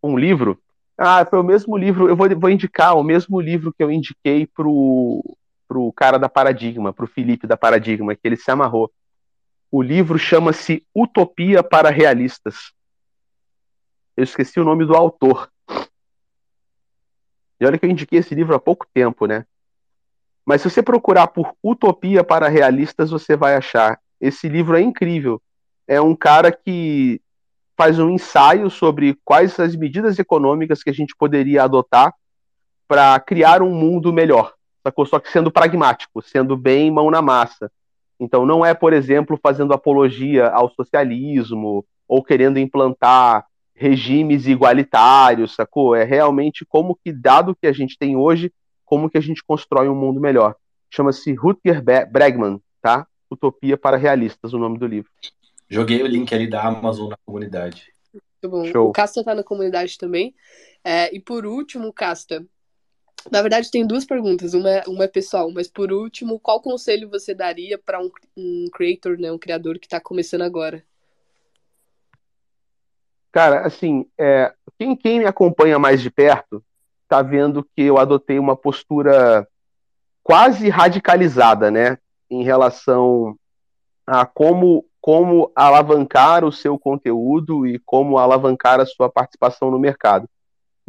[0.00, 0.60] Um livro?
[0.96, 2.08] Ah, foi o mesmo livro.
[2.08, 5.22] Eu vou, vou indicar o mesmo livro que eu indiquei pro,
[5.68, 8.90] pro cara da Paradigma, pro Felipe da Paradigma, que ele se amarrou.
[9.70, 12.72] O livro chama-se Utopia para Realistas.
[14.16, 15.50] Eu esqueci o nome do autor.
[17.60, 19.44] E olha que eu indiquei esse livro há pouco tempo, né?
[20.44, 24.00] Mas se você procurar por Utopia para Realistas, você vai achar.
[24.18, 25.42] Esse livro é incrível.
[25.86, 27.20] É um cara que
[27.76, 32.14] faz um ensaio sobre quais as medidas econômicas que a gente poderia adotar
[32.88, 34.54] para criar um mundo melhor.
[34.88, 35.04] Sacou?
[35.04, 37.70] Só que sendo pragmático, sendo bem mão na massa.
[38.18, 45.94] Então não é, por exemplo, fazendo apologia ao socialismo ou querendo implantar regimes igualitários, sacou?
[45.94, 48.52] É realmente como que, dado que a gente tem hoje,
[48.84, 50.56] como que a gente constrói um mundo melhor.
[50.90, 53.06] Chama-se Rutger Bregman, tá?
[53.30, 55.10] Utopia para Realistas, o nome do livro.
[55.68, 57.92] Joguei o link ali da Amazon na comunidade.
[58.12, 58.64] Muito bom.
[58.64, 58.88] Show.
[58.88, 60.34] O Casta tá na comunidade também.
[60.82, 62.44] É, e por último, Casta,
[63.30, 67.08] na verdade tem duas perguntas, uma é, uma é pessoal, mas por último, qual conselho
[67.08, 70.82] você daria para um, um creator, né, um criador que está começando agora?
[73.30, 76.64] Cara, assim, é, quem, quem me acompanha mais de perto
[77.08, 79.46] tá vendo que eu adotei uma postura
[80.22, 81.98] quase radicalizada, né,
[82.30, 83.36] em relação
[84.06, 90.28] a como como alavancar o seu conteúdo e como alavancar a sua participação no mercado.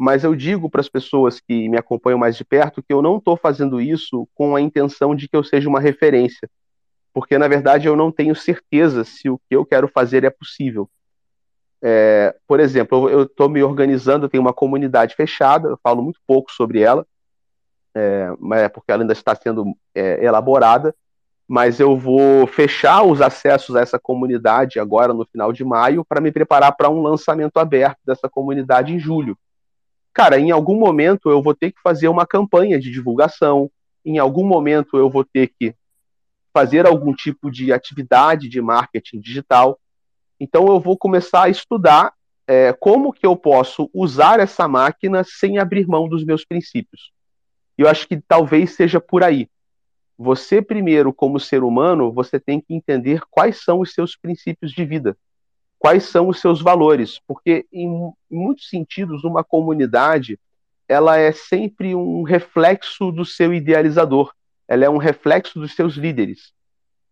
[0.01, 3.17] Mas eu digo para as pessoas que me acompanham mais de perto que eu não
[3.17, 6.49] estou fazendo isso com a intenção de que eu seja uma referência,
[7.13, 10.89] porque na verdade eu não tenho certeza se o que eu quero fazer é possível.
[11.81, 16.21] É, por exemplo, eu estou me organizando, eu tenho uma comunidade fechada, eu falo muito
[16.25, 17.05] pouco sobre ela,
[17.93, 20.95] é, mas é porque ela ainda está sendo é, elaborada,
[21.45, 26.21] mas eu vou fechar os acessos a essa comunidade agora no final de maio para
[26.21, 29.37] me preparar para um lançamento aberto dessa comunidade em julho.
[30.13, 33.69] Cara, em algum momento eu vou ter que fazer uma campanha de divulgação,
[34.03, 35.75] em algum momento eu vou ter que
[36.53, 39.79] fazer algum tipo de atividade de marketing digital.
[40.39, 42.13] Então eu vou começar a estudar
[42.47, 47.11] é, como que eu posso usar essa máquina sem abrir mão dos meus princípios.
[47.77, 49.47] E eu acho que talvez seja por aí.
[50.17, 54.83] Você, primeiro, como ser humano, você tem que entender quais são os seus princípios de
[54.83, 55.15] vida,
[55.79, 60.37] quais são os seus valores, porque, em, muitos sentidos, uma comunidade
[60.87, 64.33] ela é sempre um reflexo do seu idealizador,
[64.67, 66.51] ela é um reflexo dos seus líderes.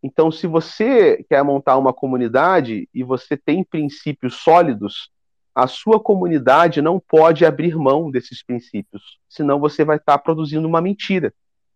[0.02, 5.12] Então, se você quer montar uma comunidade e você tem princípios sólidos,
[5.54, 10.82] a sua comunidade não pode abrir mão desses princípios, senão você vai estar produzindo uma
[10.82, 11.34] mentira.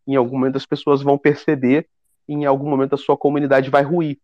[0.08, 1.88] Em algum momento as pessoas vão perceber,
[2.28, 4.20] em algum momento a sua comunidade vai ruir.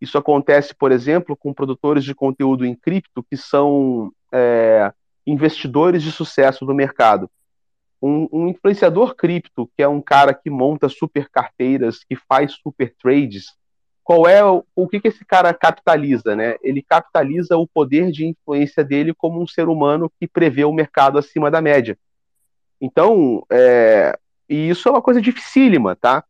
[0.00, 4.92] Isso acontece, por exemplo, com produtores de conteúdo em cripto que são é,
[5.26, 7.30] investidores de sucesso no mercado.
[8.02, 12.94] Um, um, influenciador cripto, que é um cara que monta super carteiras, que faz super
[12.98, 13.54] trades,
[14.02, 16.56] qual é o, o que, que esse cara capitaliza, né?
[16.62, 21.18] Ele capitaliza o poder de influência dele como um ser humano que prevê o mercado
[21.18, 21.98] acima da média.
[22.80, 26.24] Então, é, e isso é uma coisa dificílima, tá?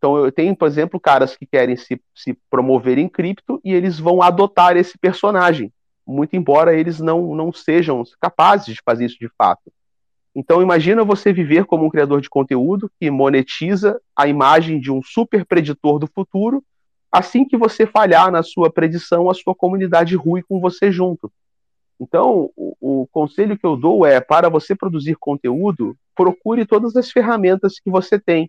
[0.00, 3.98] Então, eu tenho, por exemplo, caras que querem se, se promover em cripto e eles
[3.98, 5.70] vão adotar esse personagem,
[6.06, 9.70] muito embora eles não, não sejam capazes de fazer isso de fato.
[10.34, 15.02] Então, imagina você viver como um criador de conteúdo que monetiza a imagem de um
[15.02, 16.64] super preditor do futuro
[17.10, 21.30] Assim que você falhar na sua predição, a sua comunidade rui com você junto.
[21.98, 27.10] Então, o, o, conselho que eu dou é: para você produzir conteúdo, procure todas as
[27.10, 28.48] ferramentas que você tem.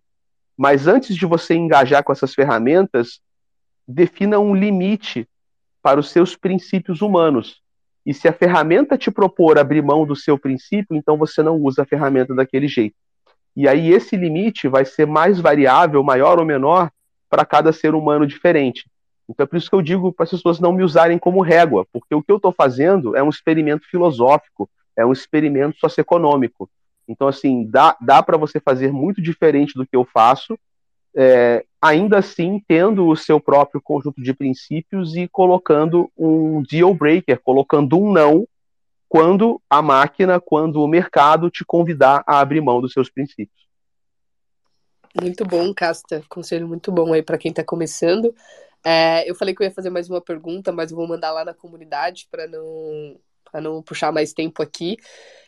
[0.62, 3.20] Mas antes de você engajar com essas ferramentas,
[3.88, 5.28] defina um limite
[5.82, 7.64] para os seus princípios humanos.
[8.06, 11.82] E se a ferramenta te propor abrir mão do seu princípio, então você não usa
[11.82, 12.96] a ferramenta daquele jeito.
[13.56, 16.92] E aí esse limite vai ser mais variável, maior ou menor,
[17.28, 18.88] para cada ser humano diferente.
[19.28, 21.88] Então é por isso que eu digo para as pessoas não me usarem como régua,
[21.92, 26.70] porque o que eu estou fazendo é um experimento filosófico, é um experimento socioeconômico.
[27.08, 30.58] Então, assim, dá, dá para você fazer muito diferente do que eu faço,
[31.16, 37.40] é, ainda assim tendo o seu próprio conjunto de princípios e colocando um deal breaker,
[37.42, 38.48] colocando um não
[39.10, 43.62] quando a máquina, quando o mercado te convidar a abrir mão dos seus princípios.
[45.22, 46.24] Muito bom, Casta.
[46.30, 48.34] Conselho muito bom aí para quem está começando.
[48.84, 51.54] É, eu falei que eu ia fazer mais uma pergunta, mas vou mandar lá na
[51.54, 53.20] comunidade para não
[53.52, 54.98] para não puxar mais tempo aqui.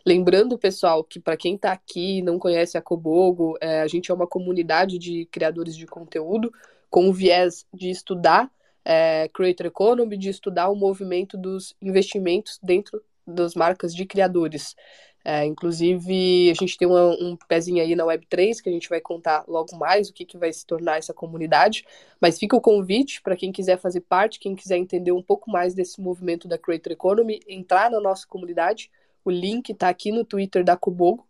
[0.06, 4.12] Lembrando, pessoal, que para quem está aqui e não conhece a Cobogo, é, a gente
[4.12, 6.52] é uma comunidade de criadores de conteúdo
[6.90, 8.52] com o viés de estudar
[8.86, 14.76] é, Creator Economy, de estudar o movimento dos investimentos dentro das marcas de criadores.
[15.26, 19.00] É, inclusive, a gente tem uma, um pezinho aí na Web3, que a gente vai
[19.00, 21.86] contar logo mais o que, que vai se tornar essa comunidade.
[22.20, 25.74] Mas fica o convite para quem quiser fazer parte, quem quiser entender um pouco mais
[25.74, 28.92] desse movimento da Creator Economy, entrar na nossa comunidade.
[29.24, 31.26] O link está aqui no Twitter da Cubogo.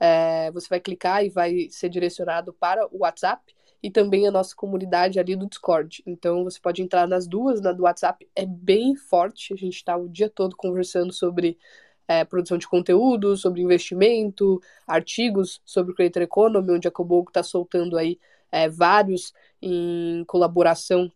[0.00, 4.56] É, você vai clicar e vai ser direcionado para o WhatsApp e também a nossa
[4.56, 6.02] comunidade ali do Discord.
[6.06, 9.94] Então você pode entrar nas duas, na do WhatsApp é bem forte, a gente está
[9.94, 11.58] o dia todo conversando sobre
[12.06, 17.96] é, produção de conteúdo, sobre investimento, artigos sobre Creator Economy, onde a Cobogo está soltando
[17.96, 18.18] aí
[18.52, 21.10] é, vários em colaboração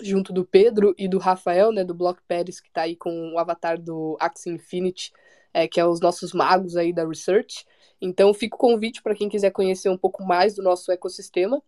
[0.00, 3.38] junto do Pedro e do Rafael, né, do Block Paris, que está aí com o
[3.38, 5.12] avatar do Axie Infinity,
[5.52, 7.66] é, que é os nossos magos aí da Research.
[8.00, 11.60] Então, fica o convite para quem quiser conhecer um pouco mais do nosso ecossistema.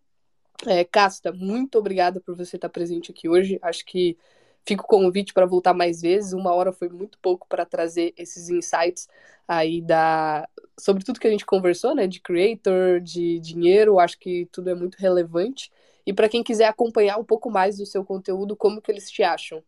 [0.65, 3.59] É, Casta, muito obrigada por você estar presente aqui hoje.
[3.61, 4.17] Acho que
[4.65, 6.33] Fica o convite para voltar mais vezes.
[6.33, 9.07] Uma hora foi muito pouco para trazer esses insights
[9.47, 10.47] aí da
[10.79, 13.99] sobre tudo que a gente conversou, né, de creator, de dinheiro.
[13.99, 15.71] Acho que tudo é muito relevante.
[16.05, 19.23] E para quem quiser acompanhar um pouco mais do seu conteúdo, como que eles te
[19.23, 19.63] acham?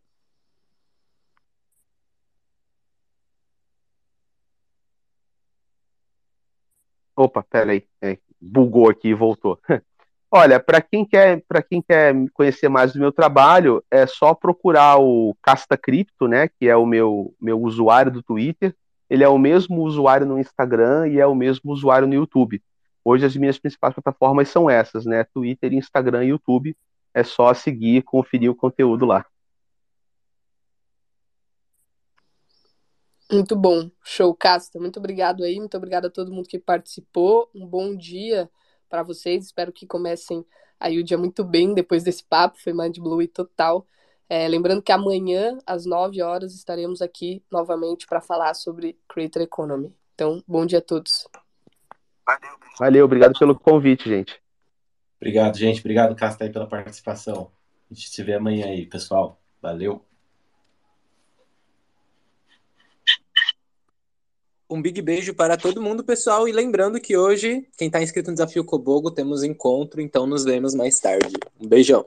[7.16, 9.60] Opa, peraí, é, bugou aqui e voltou.
[10.36, 14.98] Olha, para quem quer para quem quer conhecer mais do meu trabalho, é só procurar
[14.98, 18.74] o Casta Cripto, né, que é o meu meu usuário do Twitter.
[19.08, 22.60] Ele é o mesmo usuário no Instagram e é o mesmo usuário no YouTube.
[23.04, 25.22] Hoje as minhas principais plataformas são essas, né?
[25.22, 26.76] Twitter, Instagram e YouTube.
[27.14, 29.24] É só seguir, conferir o conteúdo lá.
[33.30, 34.80] Muito bom, show, Casta.
[34.80, 37.48] Muito obrigado aí, muito obrigado a todo mundo que participou.
[37.54, 38.50] Um bom dia
[38.88, 39.46] para vocês.
[39.46, 40.44] Espero que comecem
[40.78, 42.58] aí o dia muito bem depois desse papo.
[42.62, 43.86] Foi mind blowing total.
[44.28, 49.94] É, lembrando que amanhã, às 9 horas, estaremos aqui novamente para falar sobre Creator Economy.
[50.14, 51.26] Então, bom dia a todos.
[52.26, 54.40] Valeu, Valeu obrigado pelo convite, gente.
[55.16, 55.80] Obrigado, gente.
[55.80, 57.50] Obrigado, Casta, aí, pela participação.
[57.90, 59.40] A gente se vê amanhã aí, pessoal.
[59.60, 60.04] Valeu.
[64.68, 66.48] Um big beijo para todo mundo, pessoal.
[66.48, 70.74] E lembrando que hoje, quem está inscrito no Desafio Cobogo, temos encontro, então nos vemos
[70.74, 71.34] mais tarde.
[71.60, 72.06] Um beijão.